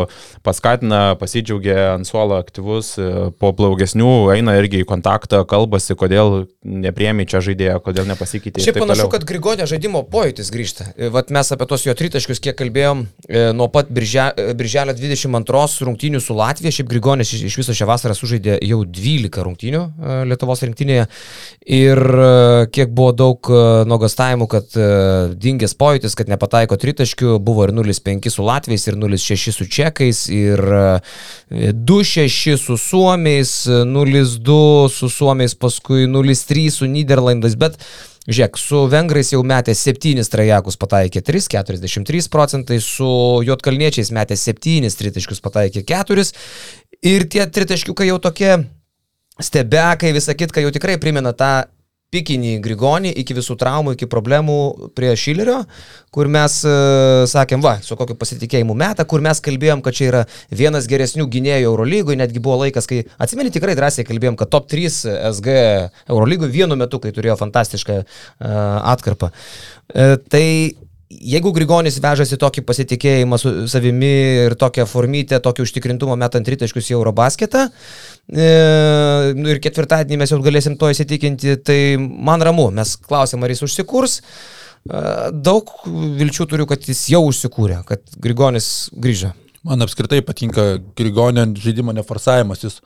[0.46, 7.28] paskatina, pasidžiaugia ant suolo aktyvus, e, po blogesnių eina irgi į kontaktą, kalbasi, kodėl nepriemi
[7.30, 8.63] čia žaidėjo, kodėl nepasikeitė.
[8.63, 10.92] Šiaip panašu, kad Grigonio žaidimo pojūtis grįžta.
[10.96, 15.89] E, vat mes apie tos jo tritaškius kiek kalbėjom e, nuo pat birželio, birželio 22
[15.89, 16.76] rungtynių su Latvija.
[16.80, 19.84] Šiaip Grigonis iš viso šią vasarą sužaidė jau 12 rungtynių
[20.30, 21.08] Lietuvos rinktinėje.
[21.74, 22.00] Ir
[22.76, 23.50] kiek buvo daug
[23.88, 24.76] nuogastavimų, kad
[25.39, 30.64] dingęs pojūtis, kad nepataiko tritaškių, buvo ir 0-5 su Latvijais ir 0-6 su čekais, ir
[31.52, 34.58] 2-6 e, su suomiais, 0-2
[34.94, 37.80] su suomiais, paskui 0-3 su Niderlandais, bet
[38.24, 43.08] Žiūrėk, su vengrais jau metė 7 trajekus, pataikė 3, 43 procentai, su
[43.44, 46.24] juotkalniečiais metė 7 tritaškius, pataikė 4
[47.04, 48.54] ir tie tritaškiukai jau tokie
[49.44, 51.66] stebekai, visą kitką jau tikrai primena tą
[52.13, 54.58] pikinį Grigonį iki visų traumų, iki problemų
[54.97, 55.63] prie Šilerio,
[56.13, 60.23] kur mes uh, sakėm, va, su kokiu pasitikėjimu metą, kur mes kalbėjom, kad čia yra
[60.54, 64.93] vienas geresnių gynėjų Eurolygoje, netgi buvo laikas, kai, atsimeni, tikrai drąsiai kalbėjom, kad top 3
[65.34, 65.58] SG
[66.08, 68.08] Eurolygoje vienu metu, kai turėjo fantastišką uh,
[68.93, 69.34] atkarpą.
[69.34, 70.45] Uh, tai
[71.34, 74.12] jeigu Grigonis vežasi tokį pasitikėjimą su savimi
[74.47, 77.67] ir tokią formytę, tokį užtikrintumą metant tritaškius į Eurobasketą,
[78.32, 78.49] e,
[79.38, 83.65] nu ir ketvirtadienį mes jau galėsim to įsitikinti, tai man ramu, mes klausėm, ar jis
[83.69, 84.19] užsikurs.
[84.19, 85.71] E, daug
[86.19, 89.32] vilčių turiu, kad jis jau užsikūrė, kad Grigonis grįžo.
[89.63, 92.65] Man apskritai patinka Grigonio žaidimo neforsavimas.
[92.65, 92.82] Jis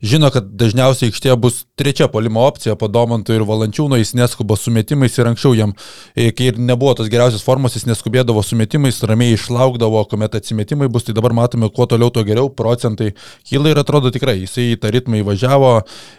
[0.00, 4.72] žino, kad dažniausiai aikštėje bus trečia polimo opcija po Domanto ir Valančiūno, jis neskuba su
[4.72, 5.74] metimais ir anksčiau jam,
[6.14, 10.88] e, kai ir nebuvo tos geriausios formos, jis neskubėdavo su metimais, ramiai išlaukdavo, kuomet atsimetimai
[10.92, 13.12] bus, tai dabar matome, kuo toliau, tuo geriau, procentai
[13.48, 15.72] kyla ir atrodo tikrai, jisai į tą ritmą įvažiavo,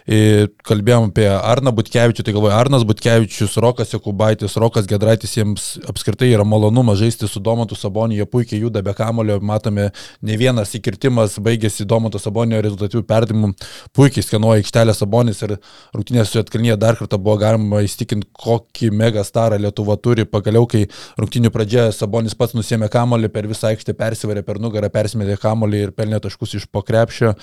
[0.06, 6.30] e, kalbėjom apie Arną Butkevičių, tai galvoju, Arnas Butkevičius, Rokas Jekubaitis, Rokas Gedraitis, jiems apskritai
[6.36, 9.90] yra malonumas žaisti su Domantu Saboniu, jie puikiai juda be kamulio, matome
[10.22, 13.52] ne vienas įkirtimas baigėsi Domanto Sabonio rezultatyvių perdimų,
[13.96, 15.56] puikiai skenuoja aikštelę Sabonis ir
[15.94, 20.26] rungtynės su Atkalnyje dar kartą buvo galima įstikinti, kokį mega starą Lietuva turi.
[20.28, 20.84] Pagaliau, kai
[21.20, 25.94] rungtynių pradžioje Sabonis pats nusėmė kamolį, per visą aikštę persivarė per nugarą, persimetė kamolį ir
[25.96, 27.34] pelnė taškus iš pokrepšio.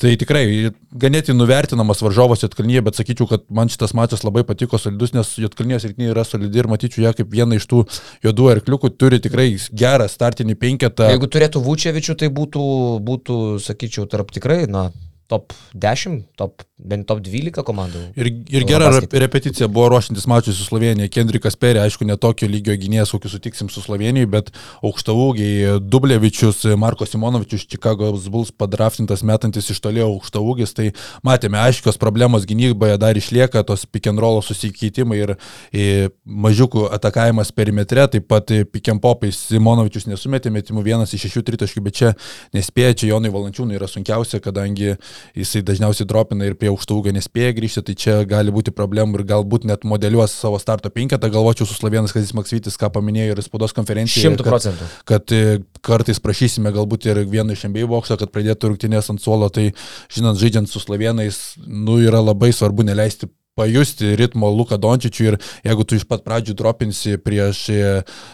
[0.00, 0.44] Tai tikrai
[0.90, 5.84] ganėtinai nuvertinamas varžovas Atkalnyje, bet sakyčiau, kad man šitas mačas labai patiko solidus, nes Atkalnyje
[5.88, 7.84] rinktinė yra solidi ir matyčiau ją kaip vieną iš tų
[8.24, 11.10] juodų arkliukų, turi tikrai gerą startinį penketą.
[11.12, 12.64] Jeigu turėtų Vučevičių, tai būtų,
[13.04, 14.88] būtų, sakyčiau, tarp tikrai, na,
[15.34, 18.00] top 10, top, bent top 12 komandų.
[18.18, 18.90] Ir, ir gera
[19.24, 21.10] repeticija buvo ruošiantis mačiui su Slovenija.
[21.12, 24.52] Kendrikas Perė, aišku, netokio lygio gynėjas, kokį sutiksim su Slovenijoje, bet
[24.84, 30.76] aukštaūgiai Dublevičius, Marko Simonovičius, Čikagos Bulls padraftintas metantis iš tolėjo aukštaūgis.
[30.78, 30.88] Tai
[31.26, 35.34] matėme, aiškios problemos gynyboje dar išlieka, tos pick and roll susikeitimai ir,
[35.74, 41.44] ir mažiukų atakavimas perimetre, taip pat pick and popai Simonovičius nesumetė metimų vienas iš šešių
[41.50, 42.14] tritaškių, bet čia
[42.56, 44.94] nespėja, čia Jonai Valančiūnai yra sunkiausia, kadangi
[45.36, 49.26] jisai dažniausiai dropina ir prie aukštų ūgio nespėja grįžti, tai čia gali būti problemų ir
[49.32, 53.76] galbūt net modeliuos savo starto penketą, galvočiau su Slovėnas Kazis Maksvytis, ką paminėjo ir spaudos
[53.76, 54.28] konferencijoje.
[54.28, 54.90] Šimtų procentų.
[55.04, 59.22] Kad, kad e, kartais prašysime galbūt ir vieną iš MBA bokso, kad pradėtų rungtynės ant
[59.22, 59.70] suolo, tai
[60.12, 65.86] žinant, žaidžiant su Slovėnais, nu yra labai svarbu neleisti pajusti ritmo Luką Dončičių ir jeigu
[65.86, 67.82] tu iš pat pradžių dropinsi prieš e,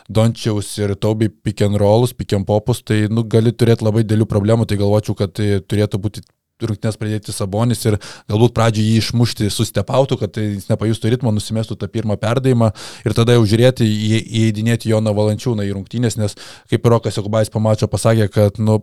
[0.09, 4.29] Dončiaus ir Taubai pick and rollus, pick and popus, tai nu, gali turėti labai dėlių
[4.31, 6.25] problemų, tai galvočiau, kad tai turėtų būti
[6.69, 7.97] rungtynės pradėti Sabonis ir
[8.31, 12.73] galbūt pradžioje jį išmušti sustepautų, kad jis nepajustų ritmo, nusimestų tą pirmą perdavimą
[13.07, 16.39] ir tada jau žiūrėti, į, įeidinėti Joną Valančiūną į rungtynės, nes
[16.71, 18.83] kaip Rokas Jokubais pamačio pasakė, kad nu,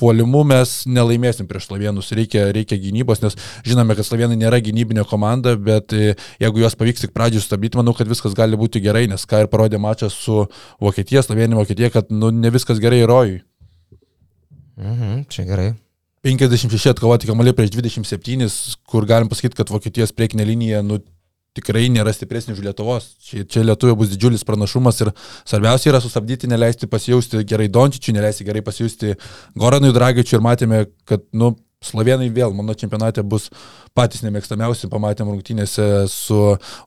[0.00, 5.54] puolimu mes nelaimėsim prieš slovenus, reikia, reikia gynybos, nes žinome, kad slovenai nėra gynybinė komanda,
[5.60, 9.26] bet e, jeigu juos pavyks tik pradžiui sustabdyti, manau, kad viskas gali būti gerai, nes
[9.28, 10.46] ką ir parodė mačas su
[10.82, 13.42] Vokietija, Slovenija, Vokietija, kad nu, ne viskas gerai rojui.
[14.80, 15.72] Mhm, čia gerai.
[16.22, 18.46] 56 atkovoti kamuoliai prieš 27,
[18.86, 21.00] kur galim pasakyti, kad Vokietijos priekinė linija nu,
[21.56, 23.08] tikrai nėra stipresnė už Lietuvos.
[23.26, 25.10] Čia, čia Lietuvoje bus didžiulis pranašumas ir
[25.42, 29.16] svarbiausia yra sustabdyti, neleisti pasijausti gerai Dončičiui, neleisti gerai pasijausti
[29.58, 33.48] Goranui Dragičiui ir matėme, kad nu, Slovenai vėl mano čempionate bus
[33.98, 36.36] patys nemėgstamiausi, pamatėm rungtynėse su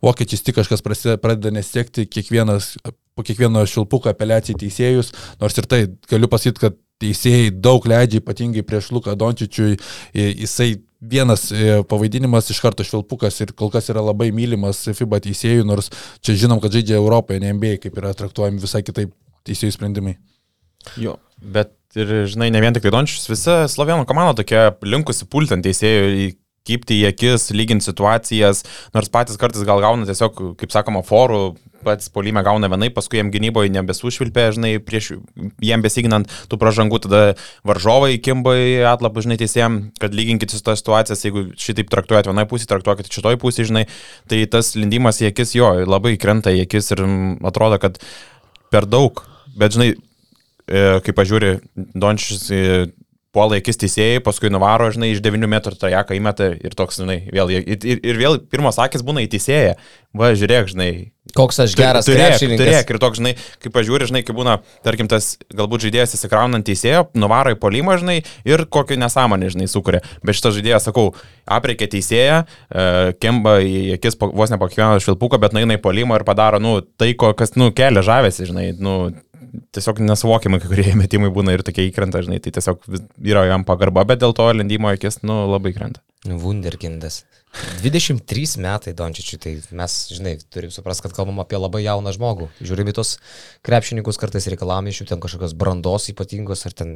[0.06, 2.78] vokiečiais, tik kažkas pradeda nesiekti, kiekvienas,
[3.12, 8.64] po kiekvieno šilpuko apeliacijai teisėjus, nors ir tai galiu pasakyti, kad teisėjai daug leidžia, ypatingai
[8.68, 9.76] prieš Luką Dončičiui,
[10.16, 10.70] jisai
[11.06, 15.92] vienas e, pavaidinimas iš karto švilpukas ir kol kas yra labai mylimas FIBA teisėjų, nors
[16.26, 19.14] čia žinom, kad žaidžia Europoje, ne NBA, kaip yra traktuojami visai kitaip
[19.46, 20.16] teisėjų sprendimai.
[21.02, 25.66] Jo, bet ir, žinai, ne vien tik tai Dončius, visa Slovenų komanda tokia linkusi pultant
[25.66, 26.34] teisėjų
[26.66, 28.64] kypti į akis, lyginti situacijas,
[28.96, 31.44] nors patys kartais gal gauna tiesiog, kaip sakoma, forų,
[31.86, 35.13] pats polime gauna vienai, paskui jam gynyboje nebesušvilpė, žinai, prieš
[35.63, 37.21] jiem besiginant tų pražangų, tada
[37.67, 42.48] varžovai kimba į atlapą, žinai, teisėjim, kad lyginkite su to situacijas, jeigu šitaip traktuojate vienai
[42.50, 43.86] pusė, traktuokite šitoj pusė, žinai,
[44.32, 47.06] tai tas lindimas į akis jo labai krenta į akis ir
[47.45, 48.02] atrodo, kad
[48.74, 49.24] per daug,
[49.56, 49.93] bet žinai,
[50.67, 51.58] e, kai pažiūri,
[51.95, 52.50] Dončius
[53.36, 57.52] puola akis teisėjai, paskui nuvaro, žinai, iš 9 metrų trajeką įmeta ir toks, žinai, vėl,
[57.52, 59.76] ir, ir, ir vėl pirmas akis būna į teisėją.
[60.15, 60.89] Va, žiūrėk, žinai.
[61.36, 64.54] Koks aš geras turėk, turėk, ir toks, žinai, kai pažiūri, žinai, kai būna,
[64.86, 70.00] tarkim, tas galbūt žaidėjas įsikraunant teisėjo, nuvaro į polimą, žinai, ir kokį nesąmonę, žinai, sukuria.
[70.24, 71.10] Bet šitas žaidėjas, sakau,
[71.58, 72.88] apriekia teisėją, e,
[73.19, 76.78] kemba į akis vos ne po kiekvieno švilpuko, bet nueina į polimą ir padaro, nu,
[76.95, 79.00] tai, ko, kas, nu, kelia žavesi, žinai, nu,
[79.76, 82.84] tiesiog nesuvokiamai, kai kurie metimai būna ir tokie įkrenta, žinai, tai tiesiog
[83.24, 86.04] yra jam pagarba, bet dėl to lendimo akis, nu, labai krenta.
[86.26, 87.24] Wunderkindas.
[87.84, 92.50] 23 metai Dončičiui, tai mes, žinai, turim suprasti, kad kalbam apie labai jauną žmogų.
[92.65, 93.15] Žiūrime tos
[93.65, 96.91] krepšininkus, kartais reikalavome iš jų ten kažkokios brandos ypatingos ar ten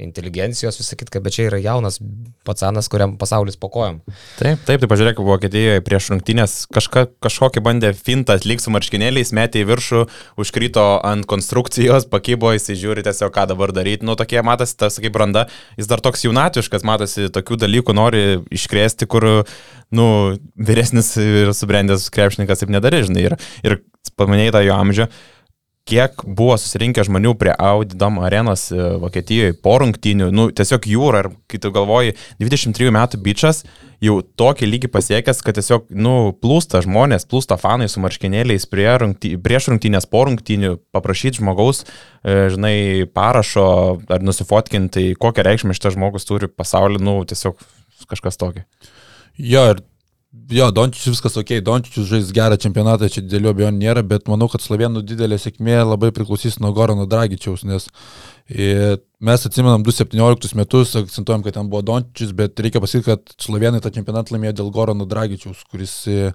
[0.00, 2.00] inteligencijos, visą kitką, bet čia yra jaunas
[2.46, 4.00] pacanas, kuriam pasaulis pokojam.
[4.38, 9.62] Taip, taip, tai pažiūrėk, Vokietijoje prieš rungtynės kažka, kažkokį bandė fintą atlikti su marškinėliais, metė
[9.62, 10.02] į viršų,
[10.40, 14.06] užkrito ant konstrukcijos, pakybo, jis žiūri tiesiog, ką dabar daryti.
[14.08, 15.46] Nu, tokie matosi, tas, kaip branda,
[15.78, 18.24] jis dar toks jaunatiškas, matosi, tokių dalykų nori
[18.56, 19.28] iškrėsti, kur,
[19.90, 20.06] nu,
[20.54, 23.80] vyresnis ir subrendęs krepšininkas taip nedarė, žinai, ir, ir
[24.20, 25.10] paminėjai tą jo amžių.
[25.90, 31.28] kiek buvo susirinkę žmonių prie Audidom arenos e, Vokietijoje po rungtynių, nu, tiesiog jūra, ir
[31.50, 33.64] kai tu galvoji, 23 metų bičias
[34.04, 39.34] jau tokį lygį pasiekęs, kad tiesiog, nu, plūsta žmonės, plūsta fanai su marškinėliais prie rungty,
[39.42, 41.82] prieš rungtynės, po rungtynių, paprašyti žmogaus,
[42.22, 42.76] e, žinai,
[43.10, 43.66] parašo
[44.06, 47.58] ar nusifotkinti, tai kokią reikšmę šitas žmogus turi pasaulį, nu, tiesiog
[48.10, 48.68] kažkas tokio.
[49.40, 49.84] Jo, ir
[50.50, 54.62] Jo, Dončičius viskas ok, Dončičius žais gerą čempionatą, čia didelių abejonių nėra, bet manau, kad
[54.62, 57.88] Slovenų didelė sėkmė labai priklausys nuo Gorano Dragičiaus, nes
[59.20, 63.92] mes atsimenam 2017 metus, akcentuojam, kad ten buvo Dončičius, bet reikia pasakyti, kad Slovenai tą
[63.92, 66.30] čempionatą laimėjo dėl Gorano Dragičiaus, kuris e,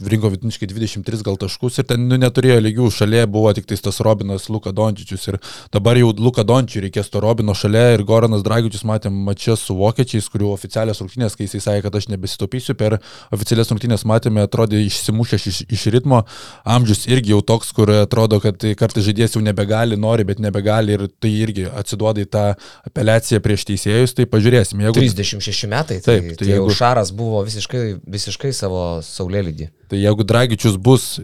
[0.00, 4.48] rinko vidutiniškai 23 gal taškus ir ten nu, neturėjo lygių, šalia buvo tik tas Robinas
[4.50, 5.38] Luka Dončičius ir
[5.74, 10.28] dabar jau Luka Dončičiui reikės to Robino šalia ir Goranas Dragičius matėm mačias su vokiečiais,
[10.32, 12.98] kurių oficialios rungtynės, kai jisai sakė, kad aš nebesitaupysiu, per
[13.34, 16.22] oficialias rungtynės matėme, atrodė išsimušęs iš, iš ritmo,
[16.64, 21.06] amžius irgi jau toks, kur atrodo, kad kartais žaidėjas jau nebegali, nori, bet nebegali ir
[21.20, 22.44] tai irgi atsiduoda į tą
[22.88, 24.82] apeliaciją prieš teisėjus, tai pažiūrėsim.
[24.86, 24.98] Jeigu...
[25.02, 27.84] 36 metai, tai, taip, tai, tai jeigu Šaras buvo visiškai,
[28.16, 29.70] visiškai savo saulėlydį.
[29.92, 31.16] Tai jeigu Dragičius bus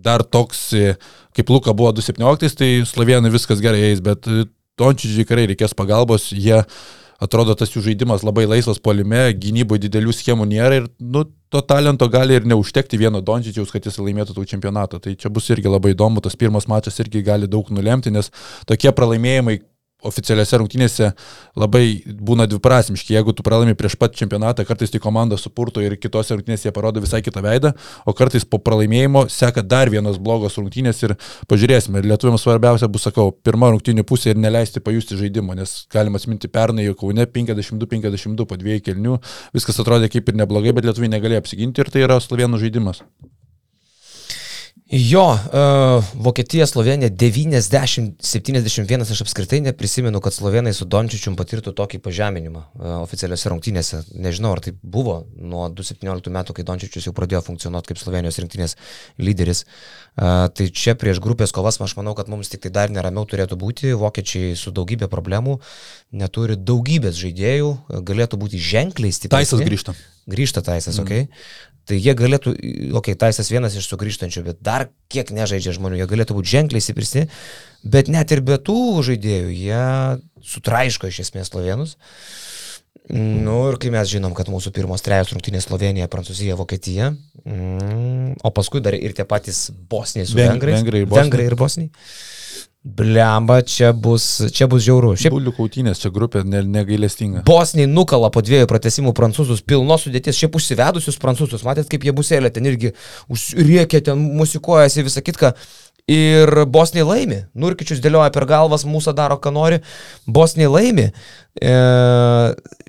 [0.00, 0.70] dar toks,
[1.36, 4.26] kaip Luka buvo 2017, tai Slovenai viskas gerai eis, bet
[4.80, 6.62] Dončičiui tikrai reikės pagalbos, jie
[7.20, 12.08] atrodo tas jų žaidimas labai laisvas polime, gynyboje didelių schemų nėra ir nu, to talento
[12.10, 15.02] gali ir neužtekti vieno Dončičiaus, kad jis laimėtų tų čempionatą.
[15.02, 18.32] Tai čia bus irgi labai įdomu, tas pirmas mačas irgi gali daug nulemti, nes
[18.70, 19.58] tokie pralaimėjimai,
[20.06, 21.10] oficialiuose rungtynėse
[21.60, 23.14] labai būna dviprasmiški.
[23.16, 27.02] Jeigu tu pralaimi prieš pat čempionatą, kartais tai komanda supurto ir kitose rungtynėse jie parodo
[27.02, 27.72] visai kitą veidą,
[28.06, 31.16] o kartais po pralaimėjimo seka dar vienas blogos rungtynės ir
[31.50, 32.00] pažiūrėsime.
[32.00, 36.50] Ir lietuviams svarbiausia bus, sakau, pirma rungtynių pusė ir neleisti pajusti žaidimo, nes galima atsiminti
[36.52, 39.18] pernai jau Kaune 52-52 po dviejų kelnių,
[39.56, 43.04] viskas atrodė kaip ir neblogai, bet lietuviai negalėjo apsiginti ir tai yra slovenų žaidimas.
[44.92, 52.58] Jo, uh, Vokietija, Slovenija 90-71, aš apskritai neprisimenu, kad slovenai su Dončičium patirtų tokį pažeminimą
[52.58, 54.00] uh, oficialiuose rungtynėse.
[54.18, 58.74] Nežinau, ar tai buvo nuo 2017 metų, kai Dončičius jau pradėjo funkcionuoti kaip Slovenijos rinktinės
[59.22, 59.62] lyderis.
[60.18, 63.62] Uh, tai čia prieš grupės kovas aš manau, kad mums tik tai dar neramiau turėtų
[63.62, 63.94] būti.
[63.94, 65.60] Vokiečiai su daugybė problemų
[66.10, 67.76] neturi daugybės žaidėjų,
[68.10, 69.54] galėtų būti ženkliai stipresni.
[69.54, 69.94] Taisas grįžta.
[70.30, 71.06] Grįžta Taisas, mm.
[71.06, 71.12] ok.
[71.88, 76.08] Tai jie galėtų, okei, okay, Taisas vienas iš sugrįžtančių, bet dar kiek nežaidžia žmonių, jie
[76.10, 77.26] galėtų būti ženkliai stipresni,
[77.82, 79.82] bet net ir be tų žaidėjų jie
[80.52, 81.96] sutraiško iš esmės slovenus.
[83.10, 87.08] Nu ir kai mes žinom, kad mūsų pirmos trejos rungtynės Slovenija, Prancūzija, Vokietija,
[87.42, 90.78] mm, o paskui dar ir tie patys Bosniai su Vengrais.
[90.78, 91.24] Vengrai ir Bosniai.
[91.26, 91.90] Vengrai ir Bosniai.
[92.80, 94.24] Blemba, čia bus,
[94.56, 95.12] čia bus žiauru.
[95.20, 97.42] Šiaip bulių kautynės, čia grupė ne, negailestinga.
[97.44, 102.48] Bosniai nukala po dviejų pratesimų prancūzus, pilnos sudėties, šiaip užsivedusius prancūzus, matėt, kaip jie busėlė,
[102.56, 102.94] ten irgi
[103.28, 105.52] užriekė, ten musikuojasi visą kitką.
[106.10, 107.44] Ir Bosniai laimi.
[107.52, 109.82] Nurkičius dėlioja per galvas, mūsų daro, ką nori.
[110.24, 111.10] Bosniai laimi.
[111.60, 111.76] E,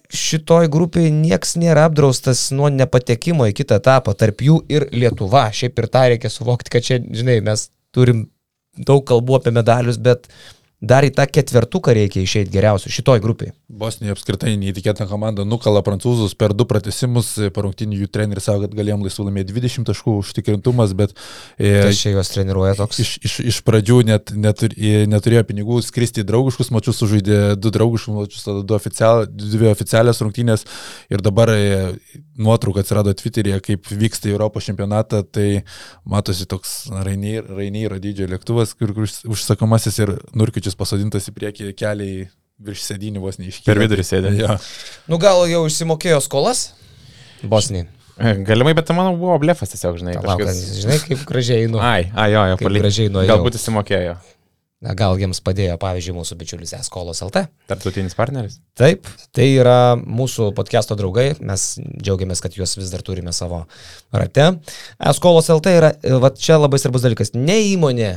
[0.07, 5.49] šitoj grupiai nieks nėra apdraustas nuo nepatekimo į kitą etapą, tarp jų ir Lietuva.
[5.51, 8.29] Šiaip ir tą reikia suvokti, kad čia, žinai, mes turim
[8.77, 10.29] daug kalbų apie medalius, bet
[10.81, 13.53] dar į tą ketvertuką reikia išeiti geriausių šitoj grupiai.
[13.69, 19.05] Bosnija apskritai neįtikėtina komanda nukala prancūzus per du pratesimus, parungtinių jų treneris savo, kad galėjom
[19.05, 21.13] laisvų laimėti 20 taškų užtikrintumas, bet...
[21.61, 23.03] E, Kas čia juos treniruoja toks?
[23.05, 24.73] Iš, iš, iš pradžių net netur,
[25.13, 30.21] neturėjo pinigų skristi į draugiškus mačius, sužaidė du draugiškus mačius, tada du oficial, dvi oficialias
[30.25, 30.65] rungtynės
[31.13, 31.93] ir dabar e,
[32.41, 35.63] nuotrauka atsirado Twitter'yje, kaip vyksta Europos čempionatą, tai
[36.09, 42.27] matosi toks Rainyro dydžio lėktuvas, kur, kur užsakomasis ir Nurkičius pasodintas į priekį keliai
[42.61, 43.67] virš sėdinių vos neiškėlė.
[43.67, 44.35] Per vidurį sėdė.
[44.37, 44.57] Ja.
[45.09, 46.71] Nu gal jau išsimokėjo skolas?
[47.41, 47.87] Bosniai.
[48.21, 50.17] Galimai, bet manau buvo blefas tiesiog, žinai.
[50.21, 50.59] Kažkas...
[50.83, 51.81] Žinai, kaip gražiai einu.
[51.81, 52.83] Ai, ai, jo, jo, palik.
[52.83, 53.23] Gražiai nuo.
[53.25, 54.19] Galbūt įsimokėjo.
[54.81, 57.43] Na, gal jiems padėjo, pavyzdžiui, mūsų bičiulis Eskolos LT.
[57.69, 58.55] Tartutinis partneris.
[58.77, 61.65] Taip, tai yra mūsų podcast'o draugai, mes
[62.01, 63.59] džiaugiamės, kad juos vis dar turime savo
[64.09, 64.47] rate.
[65.11, 65.91] Eskolos LT yra,
[66.23, 68.09] va čia labai svarbus dalykas, ne įmonė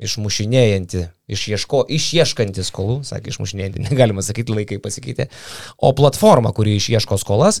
[0.00, 1.02] išmušinėjanti,
[1.32, 5.28] išieško, išieškanti skolų, sakė išmušinėjanti, negalima sakyti, laikai pasikeitė,
[5.76, 7.60] o platforma, kuri išieško skolas,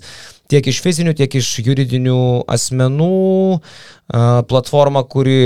[0.52, 2.18] tiek iš fizinių, tiek iš juridinių
[2.52, 3.60] asmenų,
[4.48, 5.38] platforma, kuri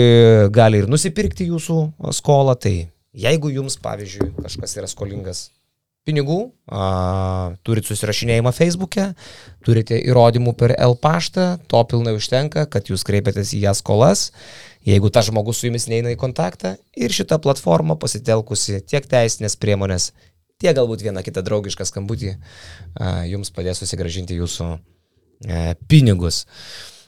[0.55, 1.81] gali ir nusipirkti jūsų
[2.17, 2.77] skolą, tai
[3.17, 5.49] jeigu jums, pavyzdžiui, kažkas yra skolingas
[6.07, 6.39] pinigų,
[6.71, 9.11] a, turit susirašinėjimą Facebook'e,
[9.67, 14.31] turite įrodymų per L paštą, to pilnai užtenka, kad jūs kreipiatės į ją skolas
[14.87, 20.13] jeigu tas žmogus su jumis neina į kontaktą ir šita platforma pasitelkusi tiek teisinės priemonės,
[20.63, 22.37] tiek galbūt vieną kitą draugišką skambutį
[23.33, 26.45] jums padės susigražinti jūsų e, pinigus.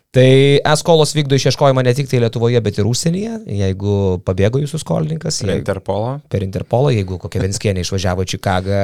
[0.09, 3.33] Tai eskolos vykdo išieškojimą ne tik tai Lietuvoje, bet ir užsienyje.
[3.59, 3.95] Jeigu
[4.25, 6.15] pabėgo jūsų skolininkas, Per Interpolą.
[6.33, 8.79] per Interpolą, jeigu kokia Venskienė išvažiavo į Čikagą,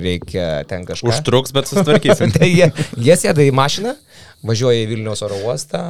[0.00, 1.10] reikia ten kažką.
[1.12, 2.32] Užtruks, bet susitvarkysim.
[2.36, 3.92] tai jie, jie sėda į mašiną,
[4.48, 5.82] važiuoja į Vilniaus oro uostą,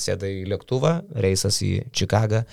[0.00, 2.46] sėda į lėktuvą, reisas į Čikagą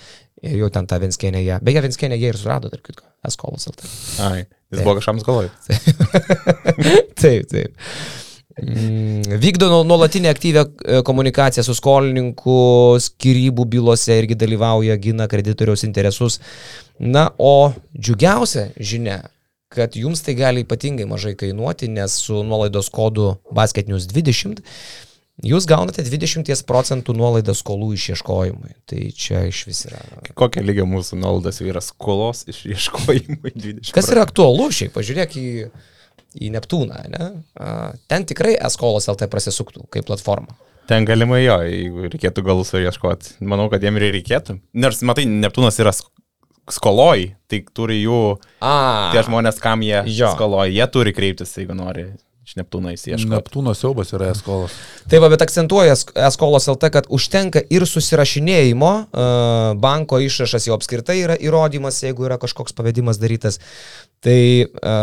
[0.44, 1.56] ir jau ten tą Venskienę jie.
[1.64, 3.88] Beje, Venskienę jie ir surado, tarp kitko, eskolos LT.
[4.26, 5.48] Ai, jis buvo kažkam galvoj.
[7.24, 7.72] taip, taip.
[7.72, 8.23] Mm,
[9.44, 12.56] Vykdo nu- nuolatinę aktyvę e, komunikaciją su skolininku,
[13.02, 16.40] skirybų bylose irgi dalyvauja, gina kreditoriaus interesus.
[16.98, 19.22] Na, o džiugiausia žinia,
[19.68, 24.62] kad jums tai gali ypatingai mažai kainuoti, nes su nuolaidos kodu basketinius 20
[25.42, 28.76] jūs gaunate 20 procentų nuolaidą skolų išieškojimui.
[28.86, 29.98] Tai čia iš vis yra.
[30.38, 33.90] Kokia lygia mūsų nuolaidas yra skolos išieškojimui 20.
[33.96, 35.48] Kas yra aktualu šiaip, pažiūrėk į,
[36.40, 37.30] į Neptūną, ne?
[37.60, 40.56] A, Ten tikrai eskolos LT prasisuktų kaip platforma.
[40.88, 43.38] Ten galimai jo, jeigu reikėtų galus ieškoti.
[43.48, 44.58] Manau, kad jiem ir reikėtų.
[44.76, 46.10] Nors, matai, Neptūnas yra sk-
[46.70, 48.18] skoloj, tai turi jų,
[48.64, 50.30] A, tie žmonės, kam jie Jo.
[50.36, 52.06] skoloj, jie turi kreiptis, jeigu nori
[52.44, 53.30] iš Neptūno įsieškoti.
[53.32, 54.72] Neptūno siaubas yra eskolas.
[55.08, 59.28] Tai va, bet akcentuoja Sk- eskolos LT, kad užtenka ir susirašinėjimo, a,
[59.80, 63.56] banko išrašas jau apskritai yra įrodymas, jeigu yra kažkoks pavedimas darytas.
[64.24, 64.40] Tai
[64.84, 64.96] a,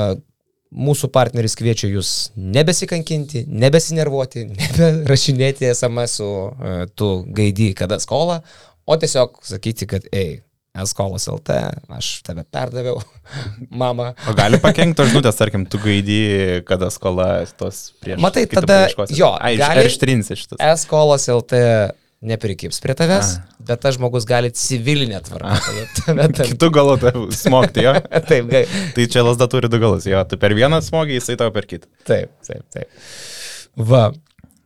[0.71, 8.39] mūsų partneris kviečia jūs nebesikankinti, nebesinervuoti, neberašinėti SMS su a, tu gaidį kada skolą,
[8.87, 10.39] o tiesiog sakyti, kad, ei,
[10.81, 11.57] eskolos LT,
[11.91, 13.01] aš tave perdaviau,
[13.83, 14.13] mama.
[14.31, 16.19] O gali pakengti žinutės, tarkim, tu gaidį,
[16.67, 17.27] kada skola
[17.59, 18.21] tos prieš.
[18.23, 19.91] Matai, tada- jo, Ai, gali- gali...
[19.91, 20.61] ištrinsi šitas.
[20.71, 21.59] Eskolos LT
[22.21, 23.31] neprikibs prie tavęs,
[23.65, 25.57] bet tas žmogus gali civilinę tvarką.
[26.51, 27.93] Kitų galų tai smogti, jo.
[28.29, 30.21] Taip, gai- Tai čia lasda turi du galus, jo.
[30.29, 31.89] Tu per vieną smogį, jisai tau per kitą.
[32.07, 32.89] taip, taip, taip.
[33.89, 34.09] Va.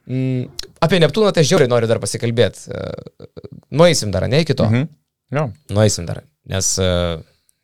[0.06, 0.50] Mm,
[0.86, 2.68] apie Neptūną tai žiauriai noriu dar pasikalbėti.
[3.76, 4.68] Nueisim dar, ne iki to.
[4.70, 4.90] Mhm.
[5.36, 5.48] Jo.
[5.74, 6.22] Nueisim dar.
[6.52, 6.90] Nes, e,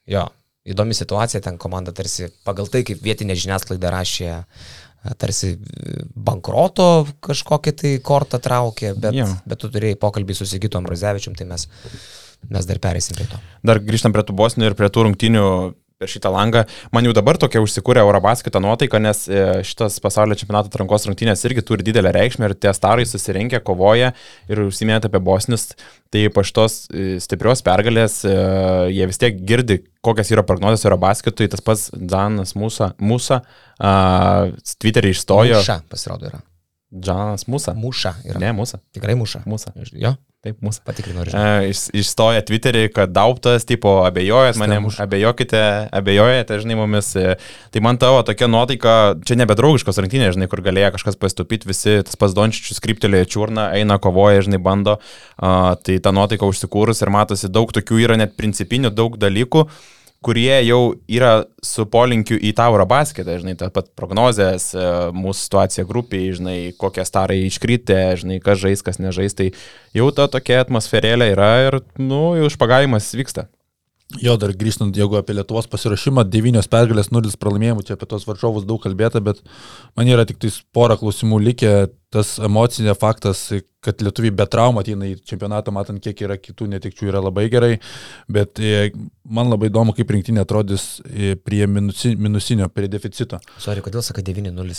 [0.09, 0.23] jo,
[0.71, 4.71] įdomi situacija, ten komanda tarsi pagal tai, kaip vietinė žiniasklaida rašė, e,
[5.17, 9.27] tarsi e, bankroto kažkokią tai kortą traukė, bet, Jo.
[9.49, 11.67] bet tu turėjai pokalbį su Sigitu Ambrazevičium, tai mes,
[12.49, 13.39] mes dar pereisim prie to.
[13.65, 15.45] Dar grįžtam prie tų bosnių ir prie tų rungtinių
[16.01, 16.65] per šitą langą.
[16.95, 21.63] Man jau dabar tokia užsikūrė Eurobaskito nuotaika, nes e, šitas pasaulio čempionato atrankos rungtynės irgi
[21.67, 24.11] turi didelę reikšmę ir tie starai susirinkę, kovoja
[24.49, 25.71] ir užsiminėte apie bosnius.
[26.11, 28.35] Tai po šitos e, stiprios pergalės e,
[28.91, 31.49] jie vis tiek girdi, kokias yra prognozijos Eurobaskitui.
[31.51, 34.49] Tas pats Danas Musa, Musa uh,
[34.81, 35.61] Twitterį išstojo.
[35.61, 36.41] Muša pasirodo yra.
[36.91, 37.75] Džanas Musa.
[37.77, 38.41] Muša yra.
[38.41, 38.81] Ne, Musa.
[38.95, 39.45] Tikrai muša.
[39.47, 39.71] Musa.
[39.93, 40.55] Jo, Taip,
[40.97, 41.65] ir E, žinau.
[41.69, 45.61] iš, išstoja Twitterį, kad dauptas, tipo, abejojat manim, abejokite,
[45.93, 47.11] abejojate, žinai, mumis.
[47.69, 52.17] Tai man tavo tokia nuotaika, čia nebedraugiškos rungtynės, žinai, kur galėjo kažkas pastupyti, visi tas
[52.17, 54.97] pas Dončičius kryptelėjo čiurną, eina, kovoja, žinai, bando.
[55.37, 59.67] A, tai ta nuotaika užsikūrus ir matosi daug tokių yra net principinių daug dalykų
[60.25, 64.83] kurie jau yra su polinkiu į tą Eurobasketą, žinai, ta pat prognozės, e,
[65.17, 69.49] mūsų situacija grupiai, žinai, kokie starai iškritę, žinai, kas žais, kas nežais, tai
[69.97, 73.47] jau ta tokia atmosferėlė yra ir, nu, jau išpagavimas vyksta.
[74.19, 78.65] Jo, dar grįžtant, jeigu apie Lietuvos pasirašymą, 9 pergalės, 0 pralaimėjimų, čia apie tos varžovus
[78.67, 79.39] daug kalbėta, bet
[79.95, 81.71] man yra tik tais pora klausimų likę,
[82.11, 83.45] tas emocinė faktas,
[83.81, 87.71] kad lietuviai be traumų ateina į čempionatą, matant, kiek yra kitų netikčių, yra labai gerai,
[88.27, 88.91] bet e,
[89.23, 93.39] man labai įdomu, kaip rinktinė atrodys e, prie minusi, minusinio, prie deficito.
[93.63, 94.77] Sorry, kodėl sakai 9-0?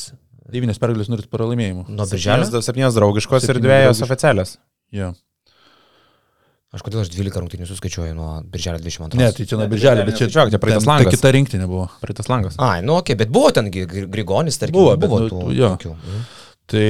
[0.52, 1.86] 9 pergalės, 0 pralaimėjimų.
[1.88, 2.44] Nuo birželio?
[2.44, 4.10] Septynios, septynios draugiškos ir Septynios dviejos draugiškos.
[4.10, 4.56] oficialios.
[4.92, 5.14] Jo.
[6.72, 9.18] Aš kodėl aš 12 rungtynių suskaičiuoju nuo birželio 22?
[9.20, 11.18] Ne, tai čia nuo Ne, birželio, bet čia, čia praeitas ten ta langas.
[11.18, 11.90] kita rinktinė buvo.
[12.00, 12.56] Praeitas langas.
[12.56, 15.68] Ai, nu ok, bet buvo ten Grigonis, tarkim, Buvo, bet, buvo nu, tų, jo.
[15.76, 15.92] tokių.
[15.98, 16.24] Mhm.
[16.72, 16.86] Tai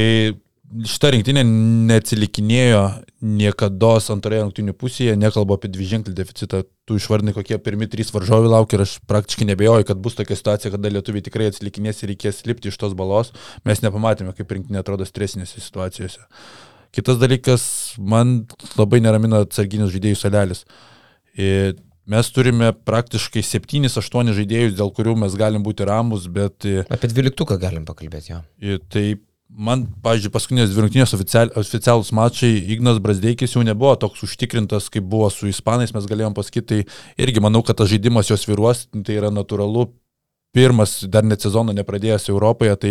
[0.88, 1.42] šita rinktinė
[1.90, 2.82] neatsilikinėjo
[3.22, 6.62] niekada antroje rungtinių pusėje, nekalbu apie dviženklį deficitą.
[6.88, 10.72] Tu išvardinai, kokie pirmi trys varžovai laukia ir aš praktiškai nebejoju, kad bus tokia situacija,
[10.74, 13.30] kada lietuviai tikrai atsilikinės ir reikės lipti iš tos balos.
[13.68, 16.24] Mes nepamatėme, kaip rinktinė atrodo stresinėse situacijose.
[16.92, 17.64] Kitas dalykas,
[17.98, 18.42] man
[18.76, 20.66] labai neramina atsarginis žaidėjų salelis.
[21.40, 27.06] Ir Mes turime praktiškai 7-8 žaidėjus, dėl kurių mes galim būti ramus, bet e, Apie
[27.06, 28.40] 12 galim pakalbėti, jo.
[28.58, 29.04] Ir Tai
[29.52, 35.06] man, pavyzdžiui, paskutinės dvi rungtynės oficial, oficialūs mačai, Ignas Brasdeikis jau nebuvo toks užtikrintas, kaip
[35.06, 39.20] buvo su Ispanais, mes galėjom pasakyti, tai irgi manau, kad tas žaidimas jos viruos, tai
[39.20, 39.86] yra natūralu
[40.52, 42.90] pirmas, dar net sezono nepradėjęs Europoje, tai,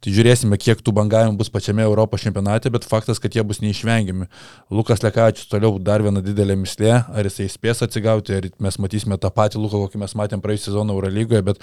[0.00, 4.28] tai žiūrėsime, kiek tų bangavimų bus pačiame Europos čempionate, bet faktas, kad jie bus neišvengiami.
[4.72, 9.28] Lukas Lekačius toliau dar viena didelė mislė, ar jisai spės atsigauti, ar mes matysime tą
[9.28, 11.60] patį Luką, kokį mes matėm praėjusią sezoną Eurolygoje, bet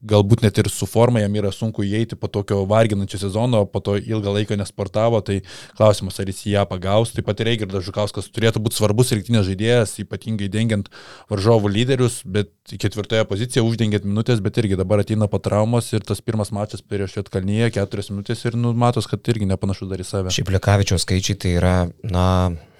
[0.00, 3.98] galbūt net ir su forma jam yra sunku įeiti po tokio varginančio sezono, po to
[4.00, 5.42] ilgą laiką nesportavo, tai
[5.76, 7.12] klausimas, ar jis ją pagaus.
[7.12, 10.88] Taip pat ir Eigirdas Žukauskas turėtų būti svarbus rinktinės žaidėjas, ypatingai dengiant
[11.28, 16.04] varžovų lyderius, bet ketvirtoje pozicijoje uždengiant minutės, bet irgi dabar dabar ateina po traumos ir
[16.06, 20.06] tas pirmas mačas prieš Jotkalnyje, keturias minutės ir nu, matos, kad irgi nepanašu dar į
[20.06, 20.34] save.
[20.34, 21.74] Šiaip Lekavičiaus skaičiai tai yra,
[22.06, 22.26] na,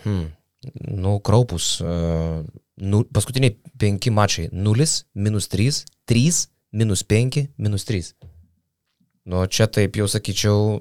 [0.04, 0.28] hmm,
[1.02, 1.72] nu, kraupus.
[1.82, 2.44] Uh,
[2.78, 6.44] nu, paskutiniai penki mačai- 0, minus 3, 3,
[6.78, 8.12] minus 5, minus 3.
[9.26, 10.78] Nu, čia taip jau sakyčiau,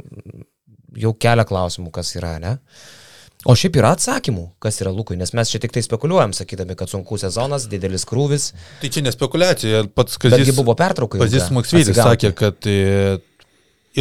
[1.01, 2.59] jau kelia klausimų, kas yra, ne?
[2.59, 3.04] Uh,
[3.45, 6.89] O šiaip yra atsakymų, kas yra Lukui, nes mes čia tik tai spekuliuojam, sakydami, kad
[6.89, 8.49] sunkus sezonas, didelis krūvis.
[8.81, 10.39] Tai čia nespekulacija, pats Kazis.
[10.41, 11.21] Betgi buvo pertraukai.
[11.21, 13.19] Kazis Maksvylis sakė, kad e,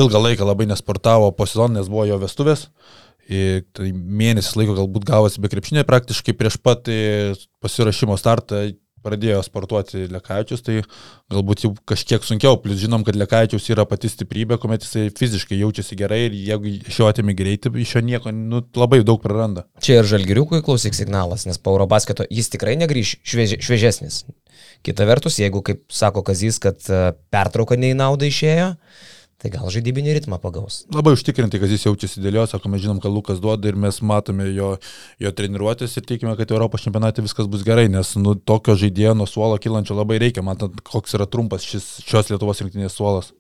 [0.01, 2.71] ilgą laiką labai nesportavo po sezono, nes buvo jo vestuvės.
[3.29, 8.67] Ir tai mėnesis laiko galbūt gavosi be krepšinė, praktiškai prieš pat e, pasirašymo startą
[9.05, 10.81] pradėjo sportuoti Lekavičius, tai
[11.33, 15.99] galbūt jau kažkiek sunkiau, plus žinom, kad Lekavičius yra pati stiprybė, kuomet jisai fiziškai jaučiasi
[16.01, 19.67] gerai ir jeigu iš jo atimi greitį, iš jo nieko nu, labai daug praranda.
[19.85, 24.25] Čia ir žalgiriukui klausyk signalas, nes po Eurobasketo jis tikrai negryž švieži, šviežesnis.
[24.85, 28.75] Kita vertus, jeigu, kaip sako Kazys, kad e, pertrauka nei nauda išėjo,
[29.45, 30.79] Tai gal žaidybinį ritmą pagaus.
[30.89, 33.99] Labai užtikrinti, kad jis jaučiasi dėl jo, sako, mes žinom, kad Lukas duoda ir mes
[34.01, 34.71] matome jo,
[35.21, 39.29] jo treniruotės ir tikime, kad Europos čempionate viskas bus gerai, nes nu, tokio žaidėjo nuo
[39.29, 43.35] suolo kilančio labai reikia, matant, koks yra trumpas šis, šios Lietuvos rinktinės suolas.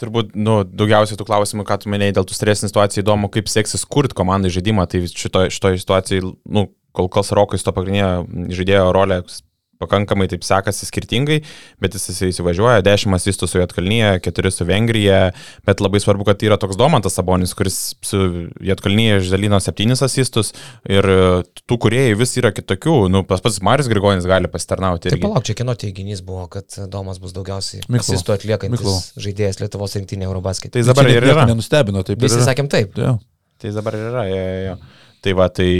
[0.00, 3.84] Turbūt, nu, daugiausiai tų klausimų, ką tu minėjai dėl tų stresinės situacijų, įdomu, kaip seksis
[3.84, 9.20] kurti komandai žaidimą, tai šitoje šito situacijoje, nu, kol kas Rokas to pagrindinė žaidėjo rolė
[9.82, 11.40] pakankamai taip sekasi skirtingai,
[11.82, 15.20] bet jis įsivažiuoja, 10 asistų su Jotkalnyje, 4 su Vengrija,
[15.68, 18.22] bet labai svarbu, kad yra toks Domantas Sabonis, kuris su
[18.62, 20.52] Jotkalnyje išdalino 7 asistus
[20.88, 21.08] ir
[21.68, 25.12] tų kuriejų vis yra kitokių, nu, pas pats Marius Grigonis gali pasitarnauti.
[25.12, 28.04] Taip, palauk, čia kino teiginys buvo, kad Domas bus daugiausiai Miklo.
[28.06, 28.96] asistų atliekantis Miklo.
[29.26, 30.78] žaidėjas Lietuvos rinktinė Eurobasketė.
[30.78, 31.46] Tai dabar ir yra.
[31.50, 32.20] Nenustebino, taip.
[32.22, 32.96] Visi sakėm taip.
[32.98, 33.16] Ja.
[33.62, 34.76] Tai dabar ir yra, jo, jo, jo.
[35.22, 35.70] Tai va, tai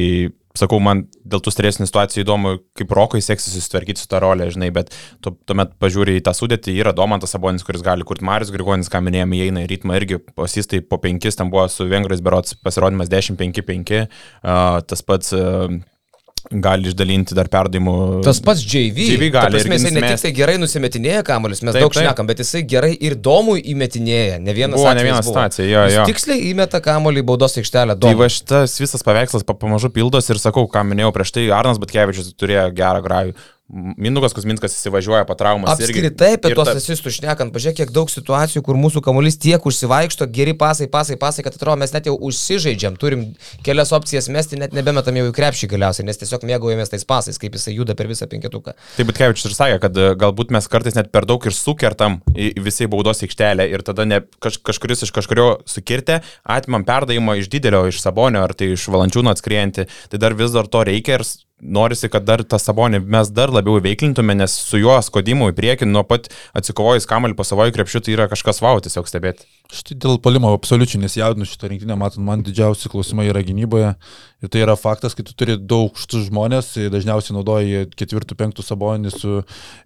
[0.58, 4.70] sakau, man dėl tų stresinių situacijų įdomu, kaip Rokui seksis susitvarkyti su tą rolę, žinai,
[4.74, 4.92] bet
[5.24, 9.02] tu, tuomet pažiūrė į tą sudėtį, yra Domantas Sabonis, kuris gali kurti Marius Grigonis, ką
[9.04, 14.02] minėjome, įeina į ritmą irgi, pasistai po penkis, ten buvo su Vengrais berots pasirodymas 10-5-5,
[14.02, 15.80] uh, tas pats uh,
[16.50, 17.94] gali išdalinti dar perdavimų.
[18.26, 19.06] Tas pats JV.
[19.12, 19.56] JV gali.
[19.56, 22.92] Prasme, jisai ne tik tai gerai nusimetinėja kamuolius, mes taip, daug šnekam, bet jisai gerai
[22.96, 24.40] ir domui įmetinėja.
[24.42, 26.04] Ne vienas buvo, ne vienas situacija, jo, jo.
[26.10, 27.96] Tiksliai įmeta kamuolį baudos aikštelę.
[28.02, 32.34] Tai va šitas visas paveikslas pamažu pildos ir sakau, ką minėjau prieš tai, Arnas Batkevičius
[32.34, 33.36] turėjo gerą grajų.
[33.72, 35.70] Minukas Kusminskas įsivažiuoja po traumas.
[35.72, 36.74] Apskritai, apie tos ta...
[36.76, 41.40] asistus šnekant, pažiūrėk, kiek daug situacijų, kur mūsų kamuolys tiek užsivaikšto, geri pasai, pasai, pasai,
[41.46, 43.22] kad atrodo, mes net jau užsižaidžiam, turim
[43.64, 47.56] kelias opcijas mesti, net nebemetam jau į krepšį galiausiai, nes tiesiog mėgaujamės tais pasais, kaip
[47.56, 48.74] jisai juda per visą penketuką.
[48.98, 52.18] Taip, bet Kevičius ir sakė, kad e, galbūt mes kartais net per daug ir sukertam
[52.36, 57.48] į visai baudos aikštelę ir tada ne, kaž, kažkuris iš kažkurio sukirtė, atimam perdavimą iš
[57.48, 61.26] didelio, iš sabonio ar tai iš valandžiūno atskriejantį, tai dar vis dar to reikia ir
[61.62, 65.88] norisi, kad dar tą sabonį mes dar labiau veiklintume, nes su juo skodimu į priekį
[65.88, 69.46] nuo pat atsikovojus kamalį po savojo krepšių tai yra kažkas vau tiesiog stebėti.
[69.72, 73.94] Štai dėl palimo absoliučiai nesijaudinu šitą rinktinę, matant, man didžiausi klausimai yra gynyboje.
[74.44, 79.12] Ir tai yra faktas, kai tu turi daug štus žmonės, dažniausiai naudoji ketvirtų, penktų sabonį
[79.14, 79.38] su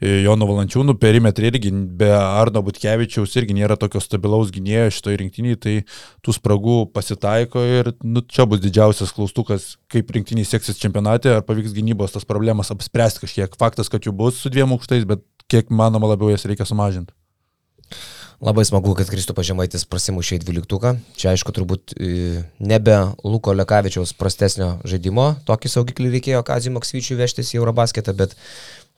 [0.02, 5.76] Jonu Valančiūnu, perimetrį irgi be Arno Butkevičiaus irgi nėra tokio stabilaus gynėjo šitoje rinktinėje, tai
[6.26, 11.76] tų spragų pasitaiko ir nu, čia bus didžiausias klaustukas, kaip rinktiniai seksis čempionate, ar pavyks
[11.76, 13.54] gynybos tas problemas apspręsti kažkiek.
[13.62, 17.14] Faktas, kad jų bus su dviem aukštais, bet kiek manoma labiau jas reikia sumažinti.
[18.44, 20.92] Labai smagu, kad Kristupas Žemaitis prasimušė į dvyliktuką.
[21.16, 25.30] Čia aišku, turbūt e, nebe Luko Lekavičiaus prastesnio žaidimo.
[25.48, 28.36] Tokį saugiklį reikėjo Kazį Maksvyčiui vežtis į Eurobasketą, bet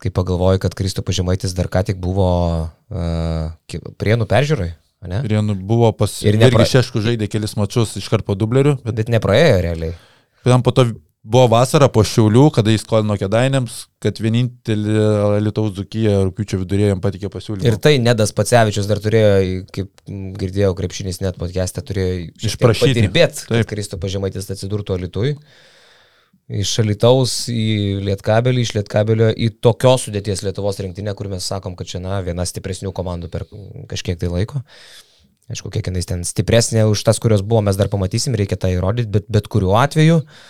[0.03, 2.28] kai pagalvoju, kad Kristupas Žemaitis dar ką tik buvo
[2.66, 4.72] uh, prienų peržiūrai.
[5.07, 5.22] Ne?
[5.22, 6.16] Prienų buvo pas...
[6.26, 6.64] Ir nepra...
[6.64, 8.80] irgi šeškų žaidė kelis mačius iš karto dublerių.
[8.82, 8.97] Bet...
[8.99, 9.95] bet nepraėjo realiai.
[10.43, 10.89] Tam po to
[11.29, 14.93] Buvo vasara po Šiaulių, kada jis skolino kėdainėms, kad vienintelį
[15.45, 17.66] Lietuvos Dzukyje rūpiučio vidurėje jam patikė pasiūlymą.
[17.68, 19.91] Ir tai Nedas Pacevičius dar turėjo, kaip
[20.41, 22.14] girdėjau, krepšinis net podcast'e turėjo
[22.49, 22.95] išprašyti.
[22.95, 25.35] Padirbėti, kad Kristo pažymaitis atsidurtų Alitui.
[26.49, 27.66] Iš Alitaus į
[28.07, 32.47] Lietkabelį, iš Lietkabelio į tokios sudėties Lietuvos rinktinę, kur mes sakom, kad čia na, viena
[32.49, 33.45] stipresnių komandų per
[33.91, 34.62] kažkiek tai laiko.
[35.53, 39.12] Aišku, kiek jinai ten stipresnė už tas, kurios buvo, mes dar pamatysim, reikia tą įrodyti,
[39.12, 40.41] bet bet kuriuo atveju uh,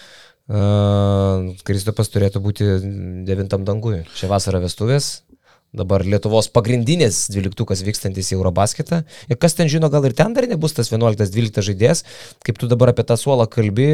[0.49, 2.66] Kristupas turėtų būti
[3.28, 4.01] devintam dangui.
[4.16, 5.11] Šią vasarą vestuvės,
[5.76, 9.03] dabar Lietuvos pagrindinis dvyliktukas vykstantis į Eurobasketą.
[9.28, 12.05] Ir kas ten žino, gal ir ten dar nebus tas 11-12 žaidėjas,
[12.46, 13.90] kaip tu dabar apie tą suolą kalbi.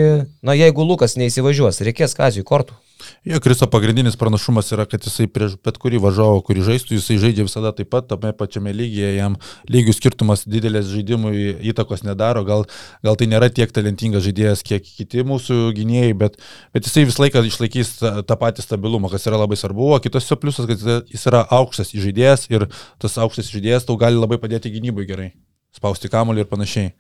[0.47, 2.79] Na, jeigu Lukas neįsivažiuos, reikės Kazijui kortų.
[3.25, 7.47] Jo, Kristo pagrindinis pranašumas yra, kad jisai prieš bet kurį važiavo, kurį žaistų, jisai žaidžia
[7.47, 9.37] visada taip pat, tame pačiame lygyje, jam
[9.73, 12.67] lygių skirtumas didelės žaidimui įtakos nedaro, gal,
[13.05, 16.39] gal tai nėra tiek talentingas žaidėjas, kiek kiti mūsų gynėjai, bet,
[16.77, 20.29] bet jisai visą laiką išlaikys tą, tą patį stabilumą, kas yra labai svarbu, o kitas
[20.31, 22.69] jo pliusas, kad jis yra aukštas žaidėjas ir
[23.03, 25.33] tas aukštas žaidėjas tau gali labai padėti gynybui gerai,
[25.77, 26.95] spausti kamuolį ir panašiai.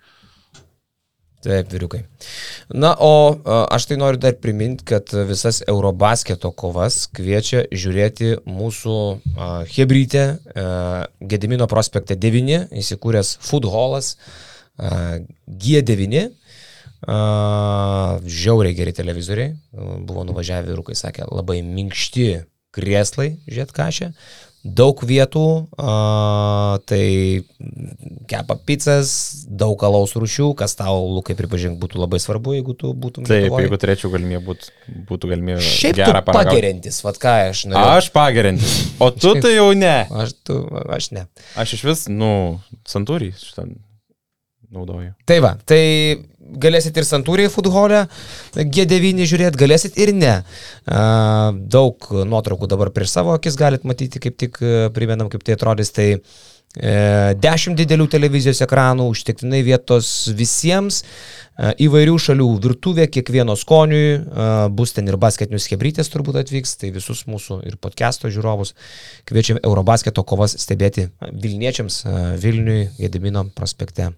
[1.44, 1.98] Taip, vyriukai.
[2.72, 8.94] Na, o aš tai noriu dar priminti, kad visas Eurobasketo kovas kviečia žiūrėti mūsų
[9.74, 16.24] Hebrytė, uh, Gedimino prospekte 9, įsikūręs Food Hallas uh, G9.
[17.04, 19.52] Uh, žiauriai geri televizoriai,
[20.08, 22.28] buvo nuvažiavę vyrukai, sakė, labai minkšti
[22.72, 23.34] krėslai,
[23.76, 24.14] kažę,
[24.64, 25.44] daug vietų,
[25.76, 27.44] a, tai
[28.30, 29.12] kepa pizzas,
[29.44, 33.28] daug alaus rūšių, kas tau, Lukai, pripažink, būtų labai svarbu, jeigu tu būtum.
[33.28, 33.66] Taip, Lietuvoje.
[33.68, 34.68] jeigu turėčiau galimybę, būt,
[35.10, 35.60] būtų galimybė.
[35.68, 38.00] Šiaip gerą pagerintis, vad ką aš noriu.
[38.00, 39.96] Aš pagerintis, o tu Šiaip, tai jau ne.
[40.24, 40.60] Aš, tu,
[40.96, 41.26] aš ne.
[41.60, 42.30] Aš iš vis, nu,
[42.88, 43.68] santūriai šitą
[44.74, 45.14] naudoju.
[45.28, 45.82] Tai va, tai
[46.44, 48.04] galėsit ir Santūriai futbole
[48.54, 50.38] G9 žiūrėti, galėsit ir ne.
[50.84, 54.60] Daug nuotraukų dabar prieš savo akis galit matyti, kaip tik
[54.96, 55.92] primenam, kaip tai atrodys.
[55.94, 56.18] Tai e,
[57.38, 61.04] Dešimt didelių televizijos ekranų, užtektinai vietos visiems,
[61.54, 64.18] įvairių šalių virtuvė, kiekvieno skoniui,
[64.74, 68.74] bus ten ir basketinius hebrytės turbūt atvyks, tai visus mūsų ir podcast'o žiūrovus
[69.30, 72.02] kviečiam Eurobasketo kovas stebėti Vilniečiams
[72.42, 74.10] Vilniui Gedimino prospekte.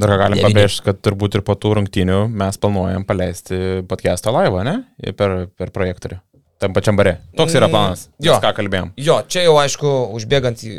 [0.00, 4.76] Dar galim pabrėžti, kad turbūt ir po tų rungtynių mes planuojam paleisti podcast'o laivą, ne?
[5.16, 6.20] Per, per projektorių.
[6.60, 7.14] Tam pačiam bare.
[7.38, 8.02] Toks yra mm, planas.
[8.10, 8.88] Mm, jo, ką kalbėjom.
[9.00, 10.72] Jo, čia jau aišku, užbėgant į,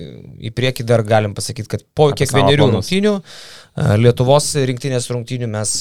[0.46, 3.14] į priekį dar galim pasakyti, kad po Apie kiekvienerių rungtynių,
[3.98, 5.72] Lietuvos rinktinės rungtynių mes,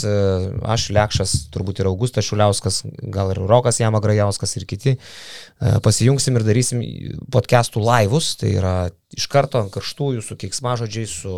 [0.72, 2.80] aš, Lekšas, turbūt ir Augustas Šuliauskas,
[3.12, 4.94] gal ir Rokas Jamagrajauskas ir kiti,
[5.84, 6.80] pasijungsim ir darysim
[7.34, 8.74] podcastų laivus, tai yra
[9.12, 11.36] iš karto ant karštųjų su keiksmažodžiais, su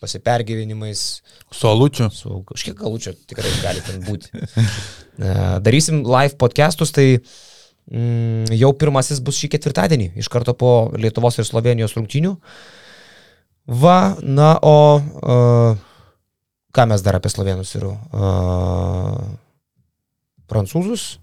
[0.00, 1.04] pasipergyvenimais.
[1.50, 2.08] Su alučiu.
[2.14, 4.32] Su kažkiek alučio tikrai gali ten būti.
[5.66, 11.48] Darysim live podcastus, tai mm, jau pirmasis bus šį ketvirtadienį, iš karto po Lietuvos ir
[11.48, 12.36] Slovenijos rungtynių.
[13.68, 15.80] Va, na, o uh,
[16.72, 19.18] ką mes dar apie slovenus ir uh,
[20.48, 21.18] prancūzus?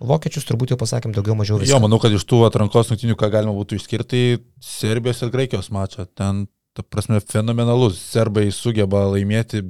[0.00, 1.74] Vokiečius turbūt jau pasakėm daugiau mažiau viską.
[1.74, 4.22] Jo, manau, kad iš tų atrankos rungtynių, ką galima būtų išskirti,
[4.64, 6.06] Serbijos ir Graikijos mačą.
[6.16, 6.46] Ten
[6.76, 7.98] ta prasme, fenomenalus.
[8.12, 9.62] Serbai sugeba laimėti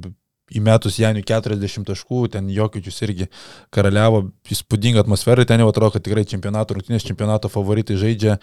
[0.57, 3.27] įmetus Janių 40 taškų, ten Jokičius irgi
[3.73, 8.37] karaliavo, įspūdinga atmosfera, ten jau atrodo, kad tikrai čempionato, rungtinės čempionato favoritai žaidžia.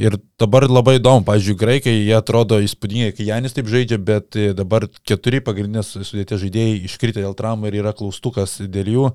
[0.00, 4.88] Ir dabar labai įdomu, pavyzdžiui, graikai, jie atrodo įspūdingai, kai Janis taip žaidžia, bet dabar
[5.06, 9.06] keturi pagrindinės sudėtės žaidėjai iškritę dėl traumų ir yra klaustukas dėl jų.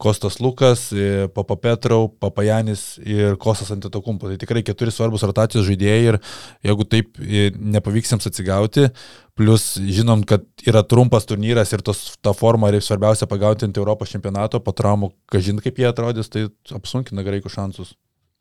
[0.00, 0.88] Kostas Lukas,
[1.36, 4.30] Papa Petrau, Papa Janis ir Kostas Antetokumpo.
[4.30, 6.20] Tai tikrai keturi svarbus rotacijos žaidėjai ir
[6.64, 8.88] jeigu taip nepavyks jiems atsigauti,
[9.40, 14.12] Plus žinom, kad yra trumpas turnyras ir tos, ta forma ir svarbiausia pagauti ant Europos
[14.12, 16.42] čempionato, po traumų, kažin kaip jie atrodys, tai
[16.76, 17.94] apsunkina graikų šansus.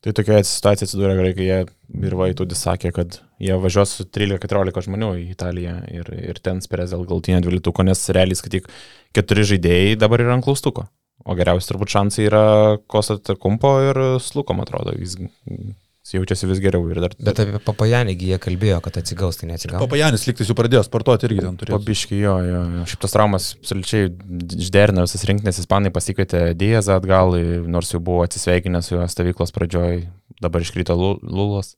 [0.04, 5.10] Tai tokia situacija atsidūrė graikai, jie ir Vaitudis sakė, kad jie važiuos su 13-14 žmonių
[5.22, 8.70] į Italiją ir, ir ten spręs dėl galtinio dvyliktuko, nes realiai, kad tik
[9.16, 10.90] keturi žaidėjai dabar yra ant klaustuko.
[11.28, 12.44] O geriausi turbūt šansai yra
[12.92, 14.96] Kosat Kumpo ir Slukom, atrodo.
[15.00, 15.16] Jis
[16.14, 17.16] jaučiasi vis geriau ir dar.
[17.24, 19.82] Bet apie Papajanį jie kalbėjo, kad atsigaus, tai neatsigaus.
[19.84, 21.80] Papajanis liktais jau pradėjo sportuoti irgi ten turėjo.
[21.80, 22.86] Pabiški, jo, jo, jo.
[22.90, 24.10] Šiaip tas traumas absoliučiai
[24.60, 27.38] išderino visas rinkinės, ispanai pasikvietė Diezą atgal,
[27.70, 30.08] nors jau buvo atsisveikinęs su jo stovyklos pradžioj,
[30.42, 31.76] dabar iškrito Lulas.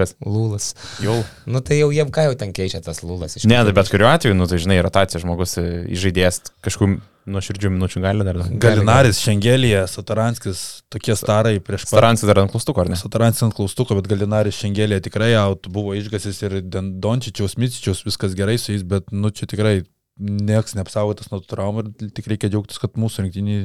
[0.00, 0.14] Kas?
[0.24, 0.72] Lūlas.
[1.02, 1.18] Jau.
[1.50, 3.36] Nu tai jau jiem ką jau ten keičia tas lūlas.
[3.44, 7.00] Ne, tai bet kuriuo atveju, nu tai žinai, rotacija žmogus įžaidėjęs kažkokiu
[7.30, 8.38] nuoširdžių minučių gali dar.
[8.62, 10.62] Galinaris, Šengelija, Sataranskis,
[10.92, 11.92] tokie starai prieš pat.
[11.92, 12.98] Sataranskis dar ant klaustuko, ar ne?
[12.98, 18.56] Sataranskis ant klaustuko, bet Galinaris, Šengelija tikrai out, buvo išgasis ir Dončičiaus, Micičiaus, viskas gerai
[18.58, 19.82] su jais, bet nu čia tikrai
[20.20, 23.60] nieks neapsaugotas nuo traumų ir tik reikia džiaugtis, kad mūsų rinktinį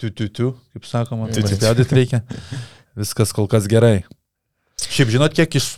[0.00, 2.22] tu, tu, tu, kaip sakoma, pasispjaudyti reikia.
[3.00, 4.04] Viskas kol kas gerai.
[4.90, 5.74] Šiaip žinot, kiek iš,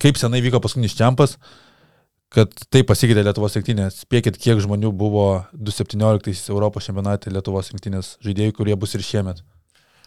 [0.00, 1.36] kaip senai vyko paskutinis čempas,
[2.30, 4.02] kad tai pasikeitė Lietuvos rinktinės.
[4.04, 5.26] Spėkit, kiek žmonių buvo
[5.56, 9.42] 2017 Europos čempionate Lietuvos rinktinės žaidėjų, kurie bus ir šiemet.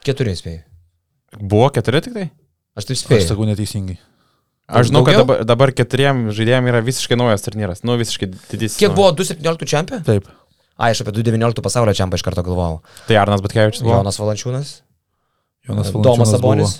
[0.03, 0.63] Keturi spėjai.
[1.39, 2.25] Buvo keturi tik tai?
[2.77, 3.23] Aš taip spėjau.
[3.23, 3.97] Aš sakau neteisingai.
[4.71, 5.19] Aš žinau, Daugiau?
[5.19, 7.83] kad dabar, dabar keturiem žaidėjim yra visiškai naujas turnyras.
[7.83, 8.77] Nu, visiškai didis.
[8.79, 9.99] Kiek buvo 2017 čempė?
[10.07, 10.29] Taip.
[10.73, 12.79] A, aš apie 2019 pasaulio čempą iš karto galvojau.
[13.09, 13.99] Tai Arnas Batkevičius buvo.
[13.99, 14.71] Jonas Valančiūnas.
[15.67, 16.07] Jonas Valančiūnas.
[16.07, 16.73] Domas Sabonis.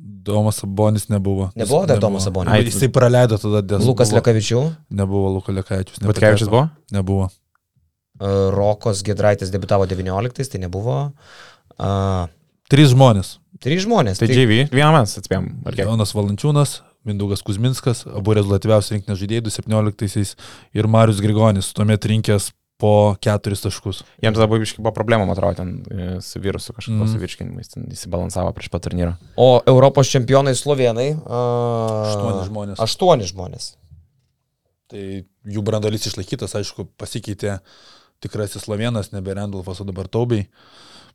[0.00, 1.50] Domas Sabonis nebuvo.
[1.56, 2.52] Nebuvo dar Domas Sabonis?
[2.52, 3.84] Ai, jisai praleido tada dėl...
[3.84, 4.62] Lukas Lekavičių,
[4.96, 6.00] Nebuvo Lukas Lekavičius.
[6.04, 6.66] Butkevičius buvo?
[6.94, 7.28] Nebuvo.
[8.20, 10.98] e, Rokos Gedraitis debitavo 19, tai nebuvo.
[11.80, 12.28] Uh,
[12.70, 13.38] Trys žmonės.
[13.60, 14.20] trys žmonės.
[14.22, 15.48] Tai JV, vieną mes atspėjom.
[15.76, 16.76] Jonas Valančiūnas,
[17.08, 20.36] Mindaugas Kuzminskas, abu rezultatyviausi rinkinės žaidėjai 2017
[20.76, 22.50] ir Marius Grigonis, tuomet rinkęs
[22.80, 24.02] po keturis taškus.
[24.24, 27.12] Jiems labai biškai buvo problema, man atrodo, ten e, su virusu kažkokiu mm.
[27.12, 29.14] su virškinimais, ten įsibalansavo prieš pat turnyrą.
[29.40, 31.10] O Europos čempionai slovenai.
[31.20, 32.82] Uh, Aštuoni žmonės.
[32.86, 33.72] Aštuoni žmonės.
[34.90, 35.02] Tai
[35.54, 37.60] jų brandolis išlaikytas, aišku, pasikeitė
[38.20, 40.48] tikrasis Slovenas, nebe Randolfas, o dabar Taubiai.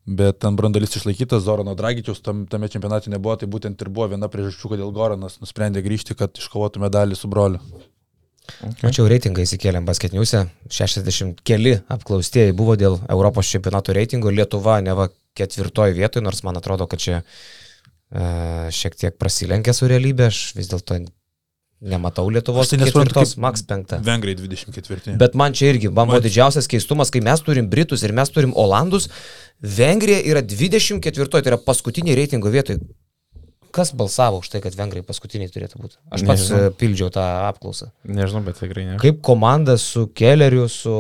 [0.06, 4.30] Bet ten brandolis išlaikytas, Zorano Dragičiaus tam, tame čempionate nebuvo, tai būtent ir buvo viena
[4.30, 7.62] priežasčių, kodėl Goranas nusprendė grįžti, kad iškovotų medalį su broliu.
[8.66, 8.86] Okay.
[8.86, 10.46] Mačiau reitingą įsikėlėm basketniuose.
[10.72, 14.32] 60 keli apklaustieji buvo dėl Europos čempionato reitingo.
[14.34, 20.30] Lietuva neva ketvirtoji vietoje, nors man atrodo, kad čia uh, šiek tiek prasilenkia su realybė.
[20.32, 21.02] Aš vis dėlto
[21.86, 24.00] nematau Lietuvos tai ketvirtos, Max penkta.
[24.04, 25.18] Vengrai 24.
[25.22, 28.32] Bet man čia irgi, man buvo Man- didžiausias keistumas, kai mes turim Britus ir mes
[28.32, 29.10] turim Olandus,
[29.62, 32.80] Vengrija yra 24, tai yra paskutinė reitingo vietoje.
[33.76, 35.98] Kas balsavo už tai, kad Vengrai paskutiniai turėtų būti?
[36.16, 36.76] Aš pats Nežinau.
[36.80, 37.90] pildžiau tą apklausą.
[38.08, 38.96] Nežinau, bet tikrai ne.
[39.02, 40.94] Kaip komanda su Kelleriu, su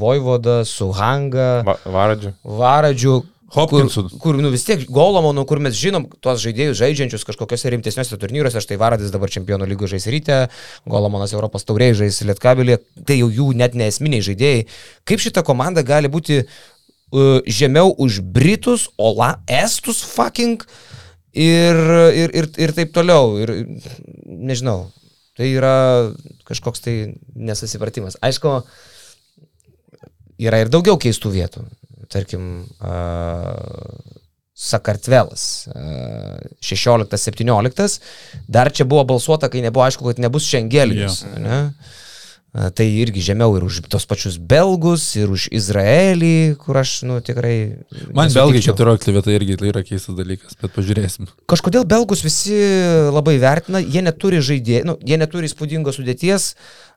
[0.00, 2.32] Voivoda, su Hanga, Va, varadžiu.
[2.44, 3.18] Varadžiu.
[3.52, 4.06] Kur, Hopkinsu.
[4.16, 8.78] kur nu, vis tiek Golomonu, kur mes žinom tuos žaidėjus žaidžiančius kažkokiose rimtesniuose turnyruose, štai
[8.80, 10.38] Varadis dabar čempionų lygos žais ryte,
[10.88, 14.64] Golomonas Europos tauriai žais Lietkabilie, tai jau jų net neesminiai žaidėjai.
[15.04, 20.64] Kaip šita komanda gali būti uh, žemiau už Britus, Ola, Estus fucking
[21.32, 21.78] ir,
[22.14, 23.36] ir, ir, ir taip toliau.
[23.42, 23.54] Ir,
[24.26, 24.90] nežinau,
[25.38, 25.74] tai yra
[26.48, 26.96] kažkoks tai
[27.34, 28.18] nesusipratimas.
[28.24, 28.58] Aišku,
[30.42, 31.64] yra ir daugiau keistų vietų.
[32.12, 34.18] Tarkim, uh,
[34.52, 38.00] Sakartvelas uh, 16-17,
[38.52, 41.22] dar čia buvo balsuota, kai nebuvo aišku, kad nebus Šengelijos.
[41.24, 41.40] Jo.
[41.40, 41.60] Ne?
[42.52, 47.80] Tai irgi žemiau ir už tos pačius belgus, ir už Izraelį, kur aš, nu, tikrai...
[48.12, 48.76] Man belgai nesutikčiau.
[48.76, 51.30] 14 vieta irgi yra keistas dalykas, bet pažiūrėsim.
[51.48, 52.58] Kažkodėl belgus visi
[53.08, 56.50] labai vertina, jie neturi žaidėjų, nu, jie neturi įspūdingos sudėties.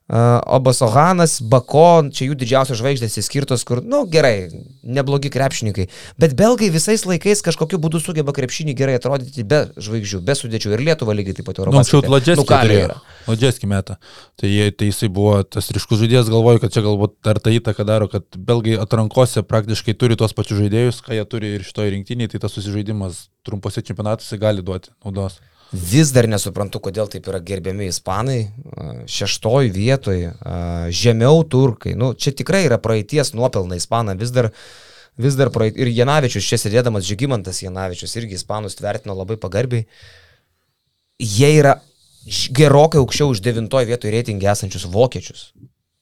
[0.06, 4.52] Obasohanas, Bako, čia jų didžiausios žvaigždės įskirtos, kur, na nu, gerai,
[4.86, 5.88] neblogi krepšininkai.
[6.22, 10.76] Bet belgai visais laikais kažkokiu būdu sugeba krepšinį gerai atrodyti be žvaigždžių, be sudėčių.
[10.76, 12.04] Ir Lietuva lygiai taip pat Nu, anksčiau.
[12.06, 12.86] Lodžeskį.
[13.26, 13.98] Lodžeskį metą.
[14.38, 18.06] Tai, tai jisai buvo tas ryškus žaidėjas, galvoju, kad čia galbūt dar tą įtaką daro,
[18.12, 22.44] kad belgai atrankose praktiškai turi tuos pačius žaidėjus, ką jie turi ir šitoje rinktinėje, tai
[22.46, 25.40] tas susižaidimas trumpose čempionatuose gali duoti naudos.
[25.74, 28.38] Vis dar nesuprantu, kodėl taip yra gerbiami ispanai.
[29.10, 30.20] Šeštoj vietoj,
[30.94, 31.96] žemiau turkai.
[31.98, 34.14] Nu, čia tikrai yra praeities nuopelnai ispaną.
[34.20, 34.52] Vis dar,
[35.18, 35.74] vis dar praeit...
[35.74, 39.88] Ir Janavičius, čia sėdėdamas Žygimantas Janavičius, irgi ispanus vertino labai pagarbiai.
[41.18, 41.80] Jie yra
[42.54, 45.48] gerokai aukščiau už devintoj vietoj reitingį esančius vokiečius.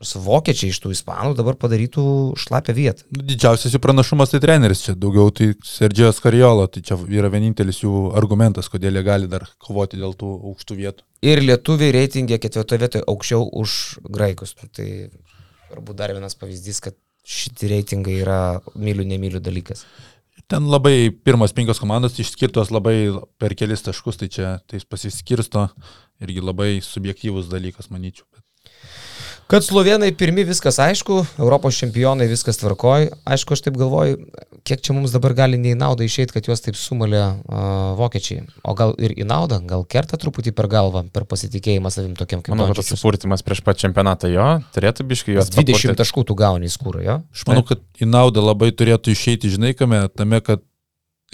[0.05, 2.05] Nors Vokiečiai iš tų ispanų dabar padarytų
[2.37, 3.07] šlapę vietą.
[3.15, 7.81] Nu, Didžiausias jų pranašumas tai treneris čia, daugiau tai Sergijos Kariolo, tai čia yra vienintelis
[7.81, 11.07] jų argumentas, kodėl jie gali dar kovoti dėl tų aukštų vietų.
[11.25, 13.79] Ir lietuviai reitingė ketvirtoje vietoje aukščiau už
[14.13, 14.53] graikus.
[14.61, 14.89] Tai
[15.73, 18.41] turbūt dar vienas pavyzdys, kad šitie reitingai yra
[18.77, 19.87] mylių, nemylių dalykas.
[20.53, 23.09] Ten labai pirmas penkios komandos išskirtos labai
[23.41, 25.71] per kelis taškus, tai čia tai pasiskirsto
[26.21, 28.29] irgi labai subjektyvus dalykas, manyčiau.
[28.29, 28.44] Bet
[29.51, 33.11] Kad slovenai pirmi viskas aišku, Europos čempionai viskas tvarkoj.
[33.29, 34.17] Aišku, aš taip galvoju,
[34.65, 38.47] kiek čia mums dabar gali nei naudą išeiti, kad juos taip sumalė uh, vokiečiai.
[38.65, 42.57] O gal ir į naudą, gal kerta truputį per galvą, per pasitikėjimą savim tokiam kaip
[42.57, 46.01] Manau, kad tas supurtimas prieš pat čempionatą jo, turėtų biškai juos 20 papurtyt.
[46.01, 47.19] taškų tu gauni į skūrą, jo?
[47.37, 50.65] Aš manau, kad į naudą labai turėtų išeiti, žinai, kame, tame, kad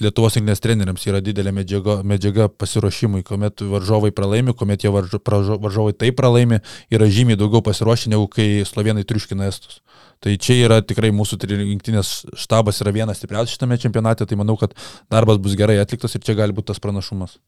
[0.01, 5.21] Lietuvos rinktinės treneriams yra didelė medžiaga, medžiaga pasiruošimui, kuomet varžovai pralaimi, kuomet jie varžo,
[5.61, 9.83] varžovai taip pralaimi, yra žymiai daugiau pasiruošę, negu kai slovenai triuškina estus.
[10.21, 14.73] Tai čia yra tikrai mūsų rinktinės štabas yra vienas stipriausias šitame čempionate, tai manau, kad
[15.13, 17.39] darbas bus gerai atliktas ir čia gali būti tas pranašumas.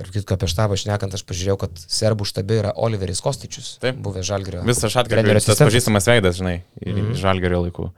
[0.00, 3.76] Ir kitką apie štabą šnekant, aš pažiūrėjau, kad serbų štabe yra Oliveris Kostičius.
[3.82, 4.00] Taip.
[4.02, 4.64] Buvęs Žalgirio.
[4.66, 7.20] Visas šatkaras, tas pažįstamas veidas, žinai, ir mm -hmm.
[7.20, 7.90] žalgerio laikų.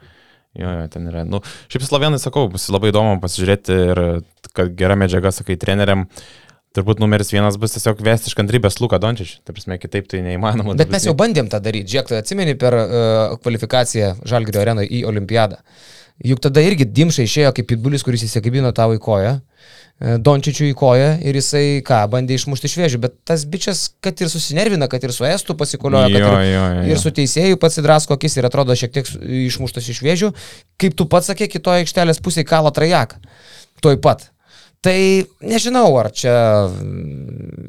[0.55, 1.25] Jo, jo, ten yra.
[1.27, 1.41] Nu,
[1.73, 4.01] šiaip slovenai, sakau, bus labai įdomu pasižiūrėti ir
[4.55, 6.07] kad gera medžiaga, sakai, treneriam.
[6.75, 9.45] Turbūt numeris vienas bus tiesiog vesti iš kantrybės Luką Dončičių.
[9.47, 10.75] Taip prasme, kitaip tai neįmanoma.
[10.79, 11.93] Bet mes jau bandėm tą daryti.
[11.93, 15.61] Žiūrėk, tu atsimeni per uh, kvalifikaciją Žalgirio arenoje į Olimpiadą.
[16.23, 19.33] Juk tada irgi Dimša išėjo kaip pitbulis, kuris įsikabino tavo į koją.
[19.39, 19.43] e,
[20.03, 24.29] Dončičių į koją ir jisai ką, bandė išmušti iš vėžių, bet tas bičias, kad ir
[24.33, 27.79] susinervina, kad ir su estų pasikolioja, kad Jo, ir, jo, jo, ir su teisėjų pats
[27.79, 29.13] įdrasko akis ir atrodo šiek tiek
[29.47, 30.33] išmuštas iš vėžių,
[30.83, 33.23] kaip tu pats sakė, kitoje aikštelės pusėje kala trajaką.
[33.87, 34.34] Tuoj pat.
[34.85, 36.33] Tai nežinau, ar čia,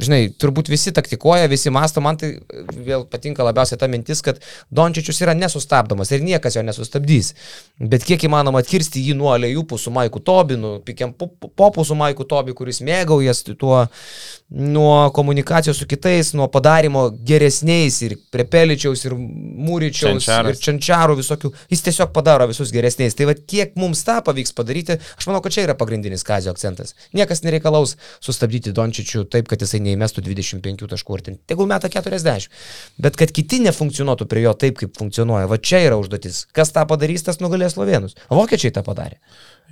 [0.04, 2.34] žinai, turbūt visi taktikuoja, visi masto, man tai
[2.76, 7.32] vėl patinka labiausiai ta mintis, kad Dončičius yra nesustabdomas ir niekas jo nesustabdys.
[7.80, 12.58] Bet kiek įmanoma atkirsti jį nuo lėjupų su Maiku Tobinu, pikiam popų su Maiku Tobi,
[12.58, 13.86] kuris mėgaujas tuo
[14.50, 20.54] nuo komunikacijos su kitais, nuo padarimo geresniais ir Prepeličiaus, ir Mūryčiaus, Čenčaras.
[20.54, 21.50] ir Čenčiarų visokių.
[21.74, 23.18] Jis tiesiog padaro visus geresniais.
[23.18, 26.94] Tai vad kiek mums tą pavyks padaryti, aš manau, kad čia yra pagrindinis Kazio akcentas.
[27.18, 32.48] Niekas nereikalaus sustabdyti Dončičių taip, kad jisai neįmestų 25 taškų ir ten, tegul meta 40.
[33.02, 36.46] Bet kad kiti nefunkcionuotų prie jo taip, kaip funkcionuoja, va čia yra užduotis.
[36.54, 38.14] Kas tą padarys, tas nugalės slovenus.
[38.30, 39.18] Vokiečiai tą padarė.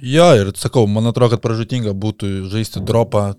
[0.01, 3.35] Jo, ir sakau, man atrodo, kad pražutinga būtų žaisti dropą.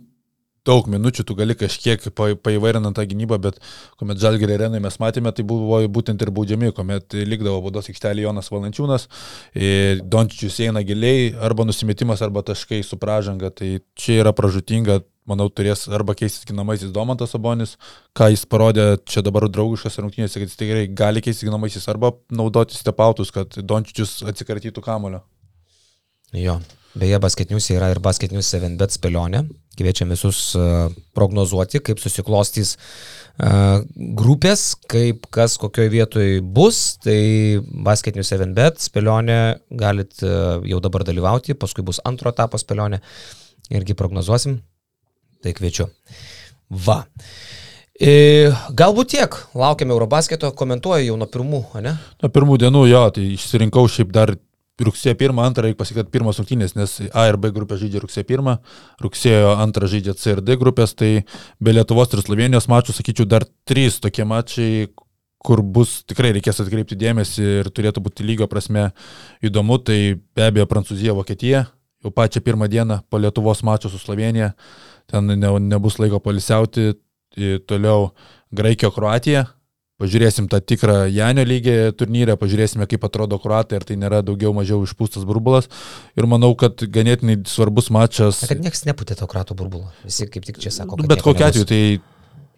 [0.65, 3.59] Daug minučių tu gali kažkiek pa- paįvairinant tą gynybą, bet
[4.01, 8.49] kuomet Žalgirį arenai mes matėme, tai buvo būtent ir baudžiami, kuomet likdavo baudos aikštelė Jonas
[8.49, 9.05] Valančiūnas,
[9.53, 15.51] e, Dončičius eina giliai, arba nusimetimas, arba taškai su pražanga, tai čia yra pražutinga, manau,
[15.53, 17.77] turės arba keistis ginamaisiais Domantas Sabonis,
[18.17, 22.77] ką jis parodė čia dabar draugiškas rungtynėse, kad jis tikrai gali keistis ginamaisiais, arba naudoti
[22.77, 25.21] stepautus, kad Dončičius atsikartytų kamulio.
[26.33, 26.57] Jo.
[26.95, 29.43] Beje, basketinius yra ir basketinius 7bet spėlionė.
[29.75, 33.81] Kviečiam visus uh, prognozuoti, kaip susiklostys uh,
[34.15, 36.83] grupės, kaip kas kokioje vietoje bus.
[37.03, 37.19] Tai
[37.89, 39.41] basketinius 7bet spėlionė
[39.75, 43.03] galit uh, jau dabar dalyvauti, paskui bus antro etapo spėlionė.
[43.75, 44.61] Irgi prognozuosim.
[45.43, 45.91] Tai kviečiu.
[46.87, 47.03] Va.
[47.95, 49.35] E, galbūt tiek.
[49.59, 51.99] Laukiame Eurobasketo, komentuoju jau nuo pirmų, ne?
[52.23, 54.35] Nuo pirmų dienų jo, tai išsirinkau šiaip dar
[54.83, 58.27] rugsėjo 1, 2, reikia pasakyti, kad pirmas rungtynės, nes A ir B grupė žaidžia rugsėjo
[58.27, 58.57] 1,
[59.05, 61.13] rugsėjo 2 žaidžia C ir D grupės, tai
[61.63, 64.71] be Lietuvos ir Slovenijos mačų, sakyčiau, dar 3 tokie mačai,
[65.45, 68.89] kur bus tikrai reikės atkreipti dėmesį ir turėtų būti lygio prasme
[69.45, 71.67] įdomu, tai be abejo Prancūzija, Vokietija,
[72.03, 74.55] jau pačią pirmą dieną po Lietuvos mačo su Slovenija,
[75.07, 76.95] ten ne, nebus laiko polisiauti,
[77.69, 78.15] toliau
[78.55, 79.45] Graikija, Kroatija,
[80.03, 84.81] Pažiūrėsim tą tikrą Janio lygį turnyrę, pažiūrėsime, kaip atrodo kruatai, ar tai nėra daugiau mažiau
[84.83, 85.69] išpūstas burbulas.
[86.19, 88.43] Ir manau, kad ganėtinai svarbus mačas.
[88.51, 89.93] Kad niekas neputė to krato burbulo.
[90.03, 90.99] Visi kaip tik čia sako.
[91.07, 91.81] Bet kokiu atveju tai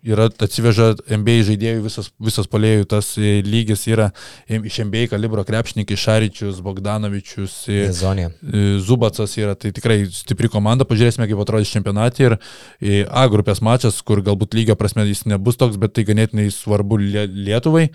[0.07, 4.11] yra atsiveža NBA žaidėjų visas, visas polėjų, tas e, lygis yra
[4.47, 8.29] e, iš NBA kalibro krepšininkai Šaričius, Bogdanovičius, e, Zonė.
[8.47, 13.61] e, Zubacas yra, tai tikrai stipri komanda, pažiūrėsime, kaip atrodys čempionatė ir e, A grupės
[13.65, 17.89] mačas, kur galbūt lygio prasme jis nebus toks, bet tai ganėtinai svarbu Lie- Lietuvai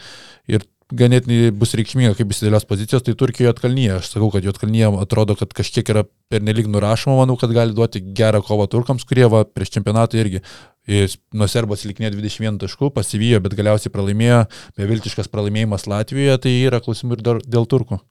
[0.52, 3.94] ir ganėtinai bus reikšminga, kaip įsidėlios pozicijos, tai Turkijoje atkalnyje.
[4.02, 8.42] Aš sakau, kad Jotkalnyje atrodo, kad kažkiek yra pernelyg nurašoma, manau, kad gali duoti gerą
[8.44, 10.42] kovą turkams, kurie va, prieš čempionatą irgi
[10.88, 14.46] nuo Serbos likinė 21 taškų, pasivijo, bet galiausiai pralaimėjo,
[14.80, 18.02] beviltiškas pralaimėjimas Latvijoje, tai yra klausimų ir dėl turkų.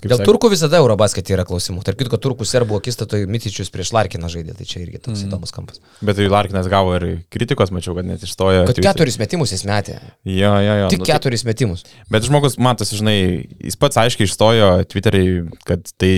[0.00, 1.82] Kaip Dėl sak- turkų visada Eurobasketė yra klausimų.
[1.84, 5.28] Tarp kitko, turkų serbų akistatoje Mitičius prieš Larkiną žaidė, tai čia irgi toks mm.
[5.28, 5.82] įdomus kampas.
[6.00, 8.64] Bet tai Larkinas gavo ir kritikos, mačiau, kad net išstojo.
[8.70, 9.98] Kad keturis metimus jis metė.
[10.24, 10.88] Jo, jo, jo.
[10.94, 11.84] Tik nu, tai- keturis metimus.
[12.08, 13.18] Bet žmogus, matosi, žinai,
[13.60, 15.26] jis pats aiškiai išstojo Twitter'ai,
[15.68, 16.14] kad tai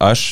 [0.00, 0.30] aš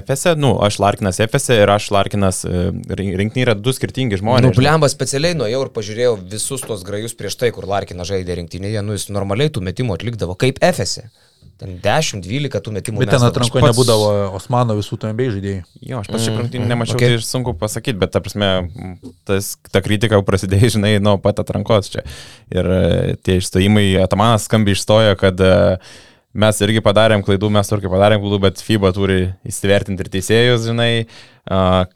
[0.00, 4.48] FS, nu, aš Larkinas FS ir aš Larkinas e, rink- rinktinė yra du skirtingi žmonės.
[4.48, 8.80] Nu, blemba specialiai nuėjau ir pažiūrėjau visus tos grajus prieš tai, kur Larkinas žaidė rinktinėje.
[8.86, 11.02] Nu, jis normaliai tų metimų atlikdavo kaip FS.
[11.62, 13.02] Ten 10-12 tų metimų.
[13.04, 15.60] Bet ten atrankoje pats- nebūdavo Osmano visų tų NBA žaidėjų.
[15.86, 17.12] Jo, aš pats šiaip Mm, rungtynių mm, nemačiau, okay.
[17.12, 17.20] okay.
[17.22, 18.48] tai sunku pasakyti, bet ta prasme,
[19.28, 22.02] tas, ta kritika jau prasidėjo, žinai, nuo pat atrankos čia.
[22.50, 25.52] Ir e, tie išstojimai, Atamanas skambiai išstojo, kad e,
[26.32, 29.18] mes irgi padarėm klaidų, mes turkai padarėm klaidų, bet FIBA turi
[29.48, 30.90] įsivertinti ir teisėjus, žinai,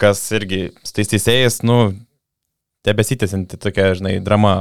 [0.00, 1.94] kas irgi su tais teisėjais, nu,
[2.86, 4.54] tebesitėsinti tokia, žinai, drama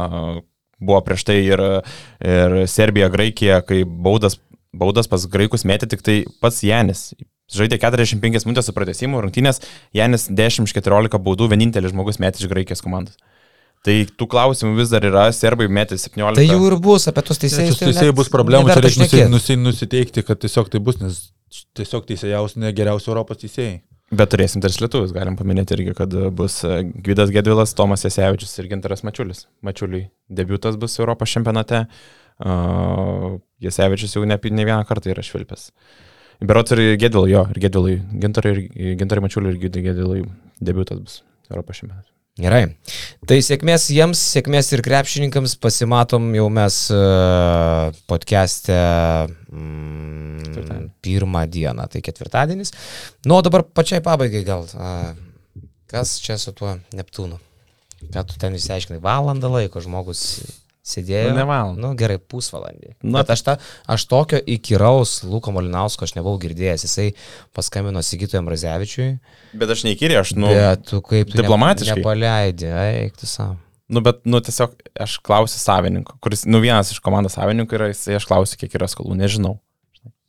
[0.80, 1.62] buvo prieš tai ir,
[2.24, 4.40] ir Serbija, Graikija, kai baudas,
[4.76, 7.12] baudas pas graikus metė tik tai pats Janis.
[7.54, 9.62] Žaidė 45 minutės su pratesimu, rungtynės,
[9.94, 13.20] Janis 10 iš 14 baudų, vienintelis žmogus metė iš Graikijos komandos.
[13.86, 16.40] Tai tų klausimų vis dar yra, serbai metė 17.
[16.40, 17.78] Tai jau ir bus apie tos teisėjus.
[17.78, 21.20] Čia teisėjai bus problemų, čia reikia nusi, nusi, nusiteikti, kad tiesiog tai bus, nes
[21.78, 23.84] tiesiog teisėjaus ne geriausi Europos teisėjai.
[24.16, 28.70] Bet turėsim tris lietuvius, galim paminėti irgi, kad bus e, Gvidas Gedvilas, Tomas Jasevičius ir
[28.70, 29.46] Gintaras Mačiulis.
[29.66, 31.86] Mačiuliui debutas bus Europos čempionate,
[32.46, 35.72] uh, Jasevičius jau ne, ne vieną kartą yra švilpęs.
[36.46, 40.26] Berots ir Gedvilai, jo, ir Gedvilai, Gintarai, ir, Gintarai Mačiuliui ir Gvidai Gedvilai
[40.62, 42.15] debutas bus Europos čempionate.
[42.36, 42.66] Gerai.
[43.24, 45.54] Tai sėkmės jiems, sėkmės ir krepšininkams.
[45.64, 48.76] Pasimatom jau mes uh, podcast'e
[49.56, 52.74] mm, pirmą dieną, tai ketvirtadienis.
[53.24, 54.68] Nu, o dabar pačiai pabaigai gal.
[54.76, 55.16] Uh,
[55.88, 57.40] kas čia su tuo Neptūnu?
[58.12, 59.00] Ką tu ten išsiaiškinai?
[59.00, 60.26] Valandą laiko žmogus
[60.86, 61.32] Sėdėjo.
[61.32, 61.82] Nu, ne valandą.
[61.82, 62.92] Nu, gerai, pusvalandį.
[63.02, 63.24] Na.
[63.24, 63.56] Bet aš, ta,
[63.90, 66.86] aš tokio įkyraus Luko Molinausko aš nebuvau girdėjęs.
[66.86, 67.08] Jisai
[67.58, 69.08] paskambino Sigitui Amrazevičiui.
[69.58, 71.98] Bet aš neįkyriai, aš, nu, bet tu kaip tu diplomatiškai.
[71.98, 73.58] Ne, nepaleidai, eik tu savo.
[73.90, 74.78] nu, bet, nu, tiesiog
[75.08, 78.90] aš klausiu savininko, kuris, nu, vienas iš komandos savininkų yra, jisai aš klausiu, kiek yra
[78.92, 79.58] skolų, nežinau.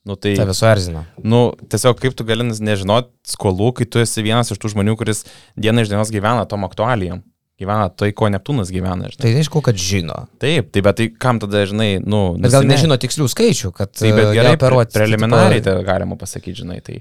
[0.06, 1.02] Nu, tai, Tave suerzino.
[1.18, 5.24] nu, tiesiog kaip tu gali nežinot skolų, kai tu esi vienas iš tų žmonių, kuris
[5.58, 7.24] diena iš dienos gyvena tom aktualijom.
[7.56, 9.22] Gyvena tai, ko Neptūnas gyvena, žinai.
[9.22, 10.16] Tai aišku, kad žino.
[10.42, 12.20] Taip, tai bet tai kam tada, žinai, nu...
[12.36, 14.92] Bet gal nežino tikslių skaičių, kad Tai bet e, gerai, operuoti.
[14.92, 16.98] pre- preliminariai tai galima pasakyti, žinai, tai,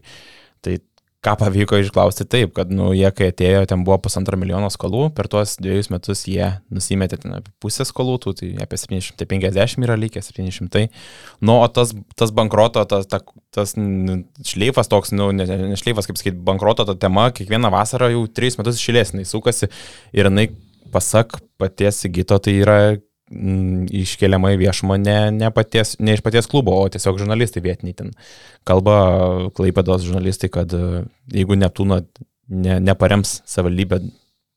[0.64, 0.78] tai
[1.26, 2.28] ką pavyko išklausti?
[2.30, 6.26] Taip, kad, nu, jie kai atėjo, ten buvo pusantro milijono skolų, per tuos dviejus metus
[6.30, 10.86] jie nusimetė ten apie pusę skolų, tų, tai apie 750 yra likę, 700.
[11.46, 13.22] Nu, o tas, tas bankroto, tas, ta,
[13.56, 13.74] tas
[14.46, 18.62] šleifas toks, nu, ne, ne šleifas, kaip sakyti, bankroto ta tema, kiekvieną vasarą jau 3
[18.62, 19.72] metus išėlės, jinai sukasi.
[20.16, 20.50] Ir jinai,
[20.94, 22.80] pasak paties Sigito, tai yra
[23.26, 28.12] iškeliama į viešumą ne, ne, paties, ne iš paties klubo, o tiesiog žurnalistai vietiniai ten.
[28.68, 28.98] Kalba
[29.58, 32.04] Klaipėdos žurnalistai, kad e, jeigu Neptūno
[32.50, 34.04] ne, neparems savivaldybę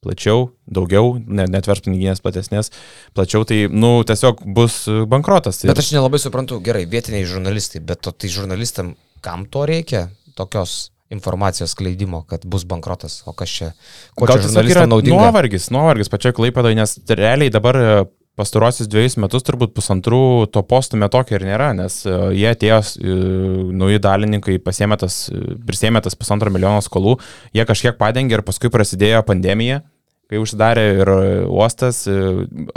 [0.05, 2.71] plačiau, daugiau, ne, netvers piniginės platesnės,
[3.17, 5.65] plačiau, tai, nu, tiesiog bus bankrotas.
[5.67, 8.95] Bet aš nelabai suprantu, gerai, vietiniai žurnalistai, bet to, tai žurnalistam
[9.25, 10.07] kam to reikia?
[10.39, 13.73] Tokios informacijos skleidimo, kad bus bankrotas, o kas čia?
[14.15, 15.19] Ko Gal čia žurnalistam naudinga?
[15.25, 17.93] nuovargis, nuovargis pačioj Klaipėdoje, nes realiai dabar e,
[18.39, 23.19] pastarosius dviejus metus turbūt pusantrų to postumė tokio ir nėra, nes e, jie atėjo, e,
[23.81, 27.19] nauji dalininkai pasėmė tas, e, prisėmė tas pusantro milijono skolų,
[27.57, 29.83] jie kažkiek padengė ir paskui prasidėjo pandemija.
[30.29, 31.11] Kai užsidarė ir
[31.49, 32.03] uostas,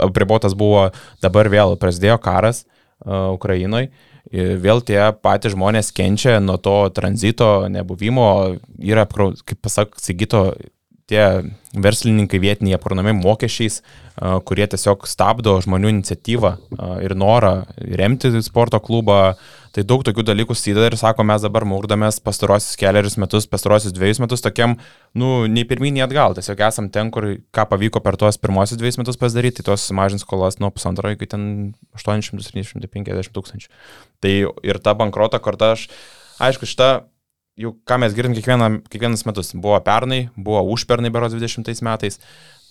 [0.00, 0.86] apribotas buvo,
[1.20, 2.62] dabar vėl prasidėjo karas
[3.04, 3.90] Ukrainoje.
[4.32, 10.46] Vėl tie patys žmonės kenčia nuo to tranzito nebuvimo, yra, kaip pasak Sigito,
[11.10, 11.24] tie
[11.72, 13.80] verslininkai vietiniai apkronami mokesčiais,
[14.46, 16.52] kurie tiesiog stabdo žmonių iniciatyvą
[17.04, 17.62] ir norą
[17.98, 19.34] remti sporto klubą.
[19.72, 24.18] Tai daug tokių dalykų sėda ir sako, mes dabar mūrdamės pastarosius keliarius metus, pastarosius dviejus
[24.20, 24.74] metus tokiam,
[25.16, 26.36] nu, nei pirmyn, nei atgal.
[26.36, 30.26] Tiesiog esam ten, kur ką pavyko per tuos pirmosius dviejus metus pasidaryti, tai tos sumažins
[30.26, 31.46] skolas nuo pusantro iki ten
[31.96, 33.72] 800-750 tūkstančių.
[34.20, 35.88] Tai ir ta bankroto korta, aš,
[36.36, 36.92] aišku, šitą
[37.60, 39.52] jau ką mes girdim kiekvieną, kiekvienas metus.
[39.58, 42.18] Buvo pernai, buvo užpernai beros 20 metais,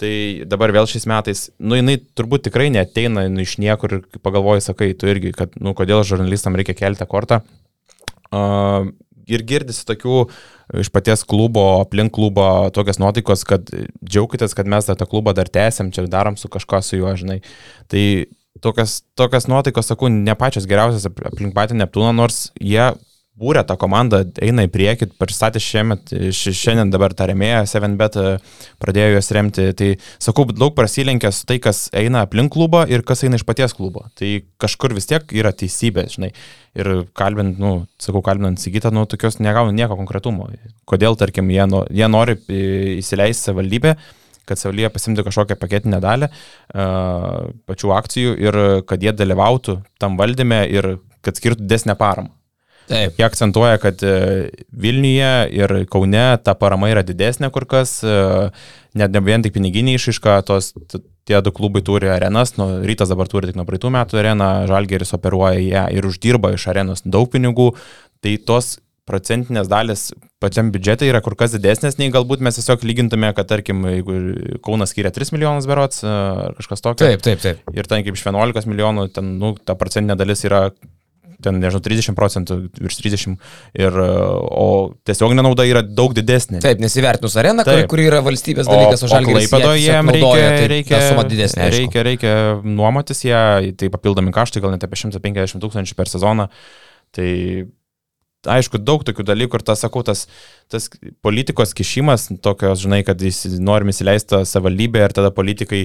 [0.01, 0.13] tai
[0.49, 4.91] dabar vėl šiais metais, nu jinai turbūt tikrai neteina nu, iš niekur ir pagalvoji, sakai,
[4.97, 7.43] tu irgi, kad, nu, kodėl žurnalistam reikia kelti kortą.
[8.31, 8.89] Uh,
[9.29, 10.23] ir girdisi tokių
[10.81, 13.69] iš paties klubo, aplink klubo tokios nuotaikos, kad
[14.01, 17.41] džiaukitės, kad mes tą klubą dar tęsiam, čia darom su kažko su juo, žinai.
[17.91, 18.03] Tai
[18.63, 22.93] tokias, tokias nuotaikos, sakau, ne pačios geriausias ap- aplink patį Neptūną, nors jie
[23.39, 28.33] būrė tą komandą, eina į priekį, pristatė šiemet, ši- šiandien dabar tą remėją, 7bet e,
[28.81, 29.67] pradėjo juos remti.
[29.77, 29.89] Tai
[30.21, 34.03] sakau, daug prasilenkia su tai, kas eina aplink klubą ir kas eina iš paties klubo.
[34.19, 36.31] Tai kažkur vis tiek yra teisybė, žinai.
[36.77, 40.49] Ir kalbint, nu, sakau, kalbint Sigitą, nu, tokios negauna nieko konkretumo.
[40.87, 42.59] Kodėl, tarkim, jie, no, jie nori e,
[42.99, 43.95] įsileisti savivaldybę,
[44.49, 48.57] kad savivaldybė pasimtų kažkokią paketinę dalį uh, pačių akcijų ir
[48.89, 52.33] kad jie dalyvautų tam valdyme ir kad skirtų didesnę paramą.
[52.91, 53.15] Taip.
[53.19, 54.51] Jie akcentuoja, kad e,
[54.83, 58.51] Vilniuje ir Kaune ta parama yra didesnė kur kas, e,
[58.99, 60.73] net ne vien tik piniginė išaiška, tos
[61.27, 65.15] tie du klubai turi arenas, nu, rytas dabar turi tik nuo praeitų metų areną, Žalgeris
[65.17, 67.71] operuoja ją ir uždirba iš arenos daug pinigų,
[68.21, 68.75] tai tos
[69.07, 70.09] procentinės dalis
[70.41, 74.17] pačiam biudžetai yra kur kas didesnės, nei galbūt mes tiesiog lygintume, kad tarkim, jeigu
[74.65, 76.11] Kaunas skiria 3 milijonus berots e,
[76.47, 77.05] ar kažkas tokio.
[77.05, 77.61] Taip, taip, taip.
[77.75, 80.67] Ir ten kaip iš 11 milijonų, ten, nu, ta procentinė dalis yra,
[81.43, 83.35] ten, nežinau, 30 procentų, virš 30.
[83.79, 84.13] Ir, e,
[84.61, 84.67] o
[85.07, 86.61] tiesiog nenauda yra daug didesnė.
[86.63, 90.23] Taip, nesivertinus areną, kuri, kuri yra valstybės dalykas, o, o žalgiris Klaipėdoje tiesiog jiem reikia,
[90.27, 91.67] naudoja, tai reikia, suma didesnė.
[91.67, 91.81] aišku.
[91.81, 93.43] reikia, reikia nuomotis ją,
[93.79, 96.49] tai papildomi kaštai, gal net apie 150 tūkstančių per sezoną.
[97.11, 97.29] Tai
[98.49, 100.25] aišku, daug tokių dalykų ir tas, sakau, tas,
[100.71, 100.87] tas
[101.25, 105.83] politikos kišimas, tokios, žinai, kad jis norim įsileisti savivaldybę ir tada politikai,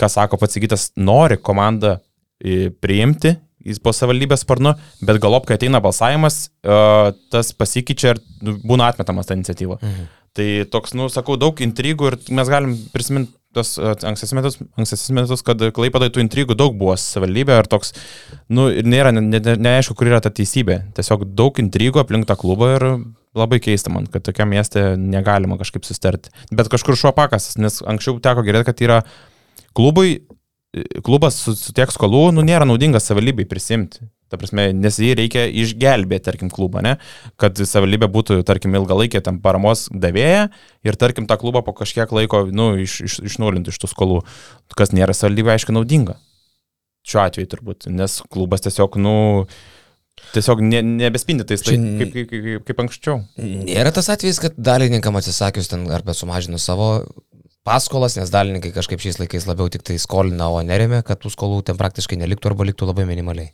[0.00, 1.98] ką sako pats įgytas, nori komandą
[2.84, 6.76] priimti jis po savivaldybės sparnu, bet galop, kai ateina balsavimas, e,
[7.34, 9.80] tas pasikeičia ir nu, būna atmetamas ta iniciatyva.
[9.80, 10.12] Mhm.
[10.34, 15.14] Tai toks, nu, sakau, daug intrigų ir mes galim prisiminti tos e, ankstesnius metus, ankstesnius
[15.14, 17.94] metus, kad Klaipadai tų intrigų daug buvo savivaldybė ir toks,
[18.52, 20.80] nu, ir nėra, ne, ne, neaišku, kur yra ta teisybė.
[20.96, 22.88] Tiesiog daug intrigų aplink tą klubą ir
[23.34, 26.34] labai keista man, kad tokia mieste negalima kažkaip sustarti.
[26.54, 29.00] Bet kažkur šuo pakasas, nes anksčiau teko girdėti, kad yra
[29.74, 30.20] klubui,
[31.04, 34.04] klubas su, su tiek skolų, nu, nėra naudingas savivaldybei prisimti.
[34.32, 36.96] Ta prasme, nes jį reikia išgelbėti, tarkim, klubą, ne?
[37.40, 40.48] Kad savivaldybė būtų, tarkim, ilgalaikė tam paramos davėja
[40.86, 44.22] ir, tarkim, tą klubą po kažkiek laiko, nu, iš, iš, išnulinti iš tų skolų,
[44.74, 46.18] kas nėra savivaldybė, aišku, naudinga.
[47.04, 49.14] Šiuo atveju turbūt, nes klubas tiesiog, nu,
[50.32, 53.20] tiesiog ne, nebespindi tais tai, kaip, kaip, kaip, kaip anksčiau.
[53.38, 56.88] Nėra tas atvejis, kad dalininkam atsisakius ten arba sumažinus savo
[57.64, 61.62] paskolas, nes dalininkai kažkaip šiais laikais labiau tik tai skolina, o neremia, kad tų skolų
[61.68, 63.52] ten praktiškai neliktų arba liktų labai minimaliai.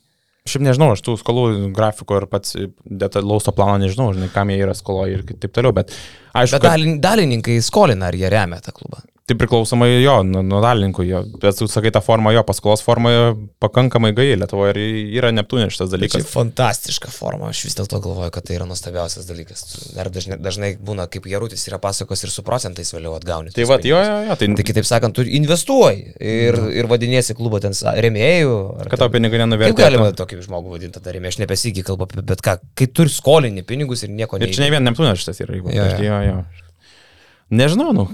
[0.48, 1.44] Šiaip nežinau, aš tų skolų
[1.76, 5.74] grafiko ir pats detalaus to plano nežinau, žinai, kam jie yra skoloje ir taip toliau,
[5.76, 9.02] bet aišku, Bet kad dalin, dalininkai skolina, ar jie remia tą klubą.
[9.30, 13.24] Tai priklausomai jo, nuo, dalininkų jo, bet sakai, ta forma jo, paskolos forma jo
[13.62, 14.80] pakankamai gai Lietuvoje ir
[15.20, 16.26] yra Neptūnė šitas Tai dalykas.
[16.30, 19.62] fantastiška forma, aš vis dėlto galvoju, kad tai yra nuostabiausias dalykas.
[19.94, 23.54] Dar dažnai, dažnai būna, kaip Jarutis yra pasakos ir su procentais vėliau atgauni.
[23.54, 27.60] Tai va, jo, jo, jo, tai, Tai kitaip sakant, tu investuoji ir, ir vadinėsi klubo
[27.62, 28.56] ten remėjų.
[28.90, 29.76] kad ten- tau pinigai Kaip nenuvertė.
[29.78, 31.34] galima tokį žmogų vadinti tada remėjų?
[31.36, 32.58] Aš nebesigį kalbu apie bet ką.
[32.74, 35.70] Kai turi skolinį pinigus ir nieko Ir čia ne vien Neptūnė šitas yra, jeigu.
[35.72, 36.02] Jo, jo.
[36.02, 36.44] jo, jo.
[37.50, 38.04] Nežinau, nu,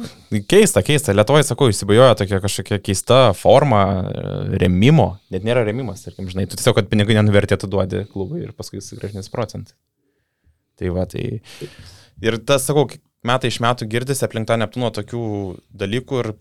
[0.48, 1.12] keista, keista.
[1.12, 4.22] Lietuvoje, sakau, įsibajojo tokia kažkokia keista forma e,
[4.62, 5.10] remimo.
[5.34, 9.28] Net nėra remimas, tarkim, žinai, tu tiesiog, kad pinigai nenuvertėtų duodi klubui ir paskui sugražinės
[9.32, 9.76] procentai.
[10.80, 11.26] Tai va, tai.
[12.24, 12.86] Ir tas, sakau,
[13.28, 15.26] metai iš metų girdisi aplink tą Neptūno tokių
[15.84, 16.32] dalykų ir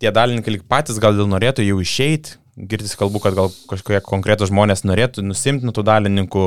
[0.00, 2.38] tie dalininkai lyg patys gal dėl norėtų jau išeiti.
[2.58, 6.44] Girdisi kalbu, kad gal kažkokie konkretus žmonės norėtų nusimti nuo tų dalininkų,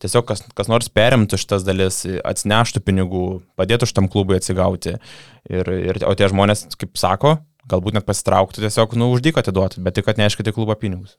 [0.00, 3.24] tiesiog kas, kas nors perimtų šitas dalis, atsineštų pinigų,
[3.60, 4.94] padėtų šitam klubui atsigauti.
[5.52, 7.34] Ir, ir, o tie žmonės, kaip sako,
[7.68, 11.18] galbūt net pasitrauktų tiesiog, nu, uždyką atiduoti, bet tik atneškite klubą pinigus.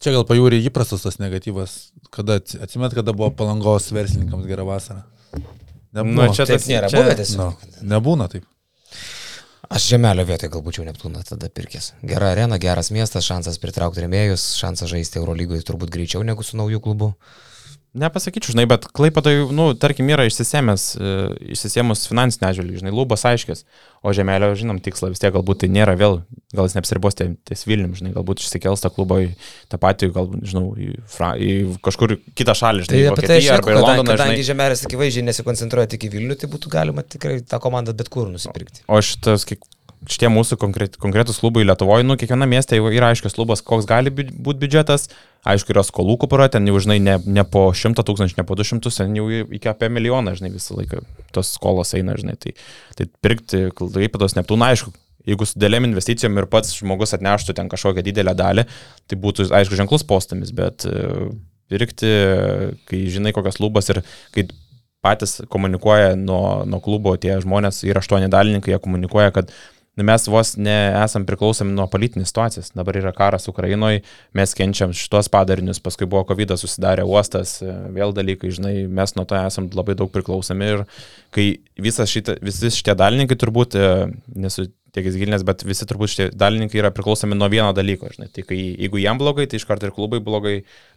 [0.00, 1.78] Čia gal pajūri įprastas tas negatyvas,
[2.12, 5.02] kada atsi- atsimet, kada buvo palangos verslininkams gera vasara.
[5.92, 7.64] Nu, čia Taip nėra čia- buvę tiesiog.
[7.80, 8.44] Nu, nebūna taip.
[9.70, 11.92] Aš žemelio vietoje galbūt jau Neptūną tada pirkęs.
[12.02, 16.80] Gera arena, geras miestas, šansas pritraukti remėjus, šansas žaisti Eurolygoje turbūt greičiau negu su nauju
[16.82, 17.12] klubu.
[17.98, 21.14] Nepasakyčiau, žinai, bet Klaipadai, nu, tarkim, yra išsisėmęs, e,
[21.56, 23.64] išsisėmus finansinę atžvilgį, žinai, lubas aiškis,
[24.06, 26.20] o žemelio, žinom, tikslą vis tiek galbūt tai nėra vėl,
[26.54, 29.32] gal jis neapsiribos tie- ties Vilnium, žinai, galbūt išsikels tą klubą į
[29.68, 33.34] tą patį, galbūt, žinau, į, Fra, į kažkur kitą šalį, žinai, Tai į apie tai
[33.40, 34.48] Vokietiją arba į Londoną, kadangi žinai.
[34.54, 38.86] žemelės akivaizdžiai nesikoncentruoja tik į Vilnių, tai būtų galima tikrai tą komandą bet kur nusipirkti.
[38.86, 39.66] O šitas, kiek,
[40.08, 44.12] šitie mūsų konkret, konkretus klubai Lietuvoje, nu, kiekviena mieste jau yra aiškus klubas, koks gali
[44.12, 45.08] būti biudžetas,
[45.48, 48.92] aišku, yra skolų kupara, ten jau, žinai, ne, ne po 100 tūkstančių, ne po 200,
[48.96, 51.02] ten jau iki apie milijoną, žinai, visą laiką
[51.36, 52.54] tos skolos eina, žinai, tai,
[52.96, 54.94] tai pirkti Klaipados Neptūną, aišku,
[55.28, 58.64] jeigu su dėlėm investicijom ir pats žmogus atneštų ten kažkokią didelę dalį,
[59.10, 61.28] tai būtų, aišku, ženklus postumis, bet e,
[61.70, 62.14] pirkti,
[62.88, 64.00] kai žinai, kokias lubas ir
[64.34, 64.48] kai
[65.04, 69.52] patys komunikuoja nuo, nuo klubo, tie žmonės yra aštuoni dalininkai, jie komunikuoja, kad
[70.06, 72.72] mes vos nesam priklausomi nuo politinės situacijos.
[72.76, 74.02] Dabar yra karas Ukrainoje,
[74.36, 77.58] mes kenčiam šitos padarinius, paskui buvo COVID, susidarė uostas,
[77.94, 80.84] vėl dalykai, žinai, mes nuo to esam labai daug priklausomi ir
[81.34, 81.48] kai
[81.80, 83.90] šita, visi šitie dalininkai turbūt, e,
[84.34, 88.44] nesu tiek įsigilinęs, bet visi turbūt šitie dalininkai yra priklausomi nuo vieno dalyko, žinai, tai
[88.46, 90.56] kai, jeigu jam blogai, tai iš karto ir klubai blogai,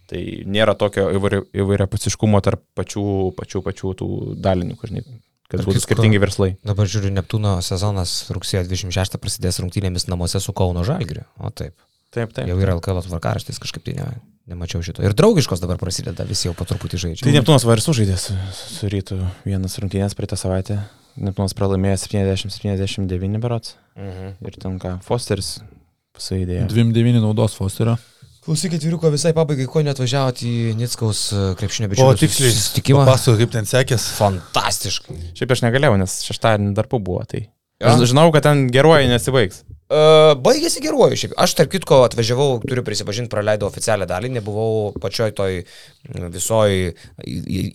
[0.09, 3.05] tai nėra tokio įvairia, pasiškumo tarp pačių,
[3.37, 4.09] pačių, pačių tų
[4.43, 5.05] dalininkų, žinai,
[5.49, 6.51] kad būtų kitko- skirtingi verslai.
[6.65, 11.25] Dabar žiūriu, Neptūno sezonas rugsėjo 26 prasidės rungtynėmis namuose su Kauno Žalgiriu.
[11.39, 11.73] O taip.
[12.13, 12.45] Taip, taip.
[12.47, 14.05] Jau yra LKL tvarkaraštis, kažkaip tai ne,
[14.53, 15.01] nemačiau šito.
[15.01, 17.25] Ir draugiškos dabar prasideda, visi jau po truputį žaidžia.
[17.25, 19.17] Tai Neptūnas var ir sužaidė su, su rytu
[19.47, 20.77] vienas rungtynės praeitą savaitę.
[21.17, 23.75] Neptūnas pralaimėjo 70-79 berots.
[23.97, 24.35] Mhm.
[24.45, 25.59] Ir ten ką, Fosteris
[26.17, 26.67] suėdėjo.
[26.69, 27.97] 29 naudos Fosterio.
[28.43, 33.05] Klausykit, vyruko, visai pabaigai, ko net važiavote į Nickaus e, krepšinio O bičiulių tiksliai, susitikimą?
[33.07, 34.09] Pasakau, kaip ten sekės.
[34.19, 35.15] Fantastiškai.
[35.39, 37.23] Šiaip aš negalėjau, nes šeštadienį darbų buvo.
[37.29, 37.45] Tai
[37.83, 37.97] Ja.
[37.97, 39.63] aš žinau, kad ten geruoju nesibaigs.
[39.93, 41.33] Uh, baigėsi geruoju šiaip.
[41.43, 45.57] Aš tarp kitko atvažiavau, turiu prisipažinti, praleidau oficialią dalį, nebuvau pačioj toj
[46.33, 46.93] visoj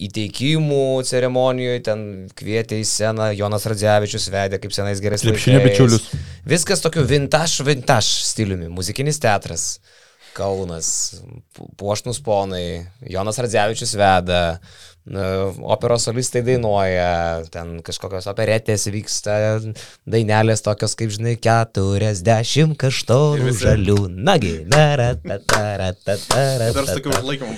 [0.08, 2.00] įteikimų ceremonijoje, ten
[2.38, 6.08] kvietė į sceną, Jonas Radzevičius vedė kaip senais gerais Krepšinio bičiulius.
[6.48, 8.70] Viskas tokiu vintage, vintage stiliumi.
[8.72, 9.68] Muzikinis teatras,
[10.39, 10.89] Kaunas,
[11.57, 14.43] pu- puošnus ponai, Jonas Radzevičius veda,
[15.64, 19.36] operos solistai dainuoja, ten kažkokios operetės vyksta,
[20.09, 23.96] dainelės tokios kaip, žinai, keturiasdešimt Ir kaštonų visi- žalių.
[24.28, 26.68] Nagi, naratataratatara.
[27.24, 27.52] laikymų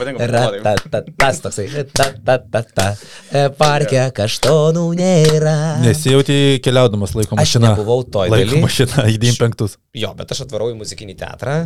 [1.19, 1.67] Tas toksai.
[1.93, 2.89] ta, ta, ta, ta.
[3.33, 5.57] E, Parke kaštonų nėra.
[5.85, 7.73] Nesijauti keliaudamas laiko Aš mašina.
[7.75, 9.77] nebuvau toj Laiko mašina, į 95.
[9.95, 11.57] Jo, bet aš atvarau į muzikinį teatrą,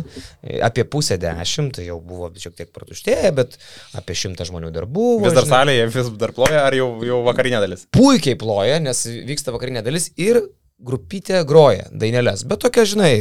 [0.65, 3.57] apie pusę dešimt, tai jau buvo šiek tiek pratuštėję, bet
[3.97, 5.21] apie šimtą žmonių dar buvo.
[5.25, 5.53] Vis dar žinai.
[5.75, 7.85] Salėje, vis dar ploja, ar jau, jau vakarinė dalis?
[7.95, 10.41] Puikiai ploja, nes vyksta vakarinė dalis ir
[10.79, 13.13] grupytė groja dainelės, bet tokia, žinai,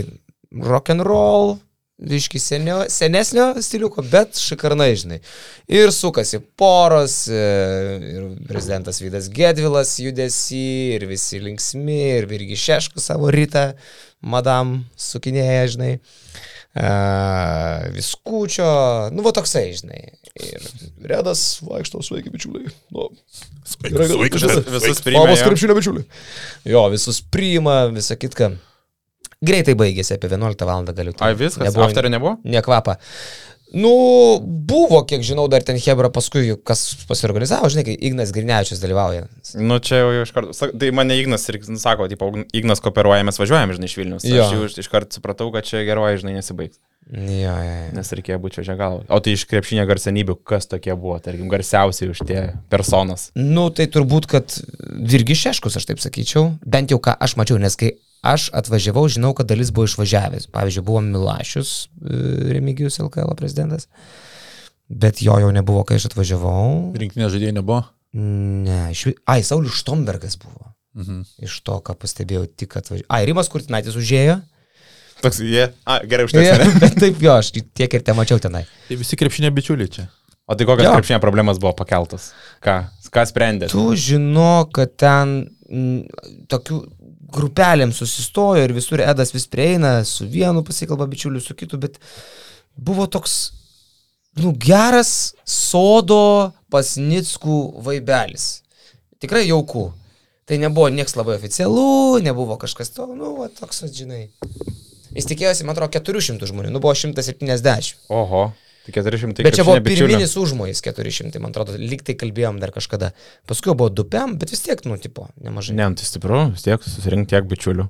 [0.62, 1.58] rock and roll,
[1.94, 5.20] Viški senio, senesnio stiliuko, bet šikarnai, žinai.
[5.70, 7.36] Ir sukasi poros, e,
[8.10, 13.68] ir prezidentas Vydas Gedvilas judesi, ir visi linksmi, ir irgi šeškus savo rytą,
[14.26, 15.92] madam sukinėja, žinai.
[16.74, 18.66] Uh, viskučio,
[19.14, 20.00] nu, va toksai, žinai.
[20.34, 20.64] Ir
[21.06, 22.66] Redas vaikšto, sveiki, bičiuliai.
[22.90, 23.04] Nu,
[23.62, 25.28] Sveikas, sveikas, Visus, visus priima.
[25.30, 25.36] Jo.
[25.46, 26.06] krepšinio bičiuliai.
[26.66, 28.48] Jo, visus priima, visą kitką.
[29.44, 30.82] Greitai baigėsi, apie 11 val.
[30.90, 31.14] galiu.
[31.22, 31.68] Ai, viskas.
[31.68, 32.34] Nebuvo- Afterio nebuvo?
[32.42, 32.96] Nekvapa.
[33.74, 33.90] Nu,
[34.42, 39.24] buvo, kiek žinau, dar ten Hebra paskui, kas pasiorganizavo, žinai, kai Ignas Grinevičius dalyvauja.
[39.58, 40.54] Nu, čia jau iš karto.
[40.54, 44.26] Tai mane Ignas ir sako, tipo, Ignas kooperuoja, mes važiuojame, žinai, iš Vilnius.
[44.30, 44.44] Jo.
[44.46, 46.78] Aš jau iš karto supratau, kad čia geroji, žinai, nesibaigs.
[47.12, 47.90] Jo, jo, jo.
[47.98, 49.02] Nes reikėjo būti čia galvo.
[49.12, 52.40] O tai iš krepšinio garsenybių, kas tokie buvo, tarkim, garsiausiai už tie
[52.72, 53.28] personas.
[53.36, 54.56] Nu, tai turbūt, kad
[55.04, 57.92] Virgi Šeškus, aš taip sakyčiau, bent jau ką aš mačiau, nes kai
[58.24, 60.48] aš atvažiavau, žinau, kad dalis buvo išvažiavęs.
[60.54, 62.22] Pavyzdžiui, buvo Milašius, e,
[62.56, 63.90] Remigijus LKL prezidentas,
[64.88, 66.94] bet jo jau nebuvo, kai aš atvažiavau.
[66.96, 67.84] Rinkinė žaidėjai nebuvo.
[68.16, 69.10] Ne, iš...
[69.28, 70.72] Ai, Saulis Štombergas buvo.
[70.96, 71.24] Mhm.
[71.44, 73.10] Iš to, ką pastebėjau, tik atvažiavau.
[73.12, 74.40] Ai, Rimas Kurtinaitis užėjo.
[75.24, 75.68] Toks, jie.
[75.88, 76.68] A, gerai, už Ja, tai.
[76.84, 78.64] bet taip jo, aš tiek ir te mačiau tenai.
[78.88, 80.06] Tai visi krepšinė bičiuliai čia.
[80.44, 80.92] O tai kokios Jo.
[80.98, 82.32] krepšinio problemas buvo pakeltas?
[82.64, 82.82] Ką?
[83.14, 83.70] Ką sprendė?
[83.72, 85.34] Tu žino, kad ten
[85.70, 86.02] m,
[86.52, 86.80] tokių
[87.34, 91.96] grupelėm susistojo ir visur Edas vis prieina, su vienu pasikalba bičiuliu, su kitu, bet
[92.76, 93.38] buvo toks,
[94.42, 97.56] nu, geras sodo pasnickų
[97.86, 98.48] vaibelis.
[99.22, 99.88] Tikrai jaukų.
[100.44, 104.26] Tai nebuvo nieks labai oficialu, nebuvo kažkas to, nu, va, toks, žinai.
[105.14, 107.94] Jis tikėjosi, man atrodo, 400 žmonių, nu buvo 170.
[108.14, 108.44] Oho.
[108.84, 113.14] Tai 400 Bet čia buvo pirminis užmojis 400, man atrodo, lyg tai kalbėjom dar kažkada.
[113.48, 115.76] Paskui buvo dupiam, bet vis tiek, nu, tipo, nemažai.
[115.78, 117.86] Ne, nu, tai stipru, vis tiek susirinkti tiek bičiulių.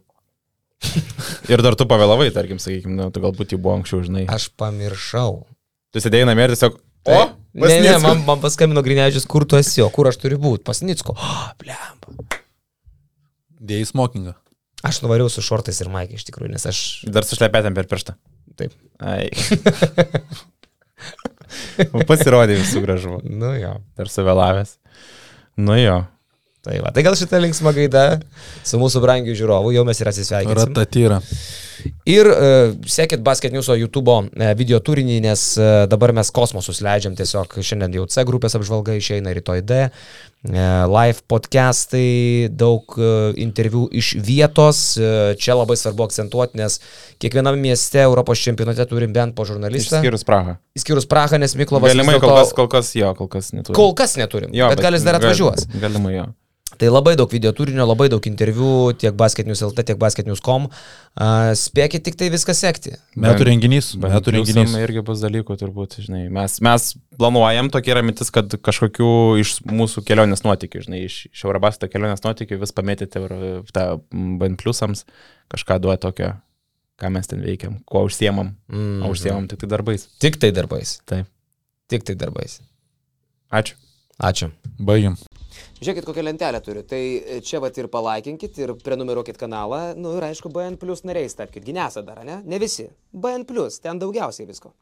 [1.52, 4.28] ir dar tu pavėlavai, tarkim, sakykime, nu, tu galbūt jau buvo anksčiau, žinai.
[4.30, 5.40] Aš pamiršau.
[5.90, 6.78] Tu sėdėjai namie ir tiesiog...
[7.04, 10.38] O, Tai- ne, ne, man, man paskambino Grinežius, kur tu esi, o kur aš turiu
[10.42, 11.14] būti, pasnicko.
[11.18, 12.38] Oh, blemba.
[13.64, 14.38] Dėjai smokingą.
[14.84, 16.78] Aš nuvariau su šortais ir maikiai iš tikrųjų, nes aš...
[17.08, 18.16] Dar su šlepetėm per pirštą.
[18.60, 18.74] Taip.
[19.02, 19.30] Ai.
[22.10, 23.20] Pasirodė visų gražu.
[23.24, 23.78] Nu jo.
[23.98, 24.76] Dar suvėlavęs.
[25.64, 26.02] Nu jo.
[26.64, 28.04] Tai va, tai gal šitą linksmą gaidą
[28.64, 30.62] su mūsų brangiu žiūrovu jau mes ir atsisveikiname.
[30.62, 31.18] Ratatyra.
[32.08, 37.16] Ir uh, sekit Basket News YouTube uh, video turinį, nes uh, dabar mes kosmosus leidžiam
[37.16, 39.80] tiesiog šiandien jau C grupės apžvalga išeina rytoj D.
[40.44, 44.82] Uh, live podcastai, daug uh, interviu iš vietos.
[45.00, 46.76] Uh, čia labai svarbu akcentuoti, nes
[47.22, 50.02] kiekvienam mieste Europos čempionate turim bent po žurnalistą.
[50.02, 50.58] Išskyrus Prahą.
[50.76, 53.76] Išskyrus Prahą, nes Miklovas Galimai dėlto- kol kas, kol kas jo, kol kas neturi.
[53.80, 54.52] kol kas neturim.
[54.52, 55.64] Jo, bet, bet gal jis dar atvažiuos.
[55.80, 56.26] Galimai jo.
[56.80, 60.66] Tai labai daug video turinio, labai daug interviu tiek basketnews.lt, tiek basketnews.com.
[61.14, 62.96] Uh, spėkit tik tai viską sekti.
[63.20, 63.92] Metų renginys.
[64.00, 64.74] Metų renginys.
[64.82, 66.24] irgi bus dalykų, turbūt, žinai.
[66.34, 66.88] Mes, mes
[67.20, 69.10] planuojam, tokia yra mintis, kad kažkokių
[69.42, 74.58] iš mūsų kelionės nuotykių, žinai, iš, iš Eurobastą kelionės nuotykių vis pametyti Euro- tą BN
[74.60, 75.04] pliusams,
[75.54, 76.32] kažką duoja tokio,
[77.00, 78.56] ką mes ten veikiam, kuo užsiemam.
[78.72, 79.04] Mm.
[79.06, 80.08] O užsiemam tik tai darbais.
[80.22, 80.98] Tik tai darbais.
[81.06, 81.30] Taip.
[81.92, 82.58] Tik tai darbais.
[83.54, 83.78] Ačiū.
[84.18, 84.50] Ačiū.
[84.82, 85.18] Baigiam.
[85.80, 86.84] Žiūrėkit, kokią lentelę turiu.
[86.86, 87.00] Tai
[87.44, 89.82] čia vat ir palaikinkit, ir prenumeruokit kanalą.
[89.98, 91.66] Nu ir aišku, BN Plus nariais tapkite.
[91.66, 92.40] Ginesa dar, ne?
[92.46, 92.86] Ne visi.
[93.12, 94.72] BN Plus, ten daugiausiai visko.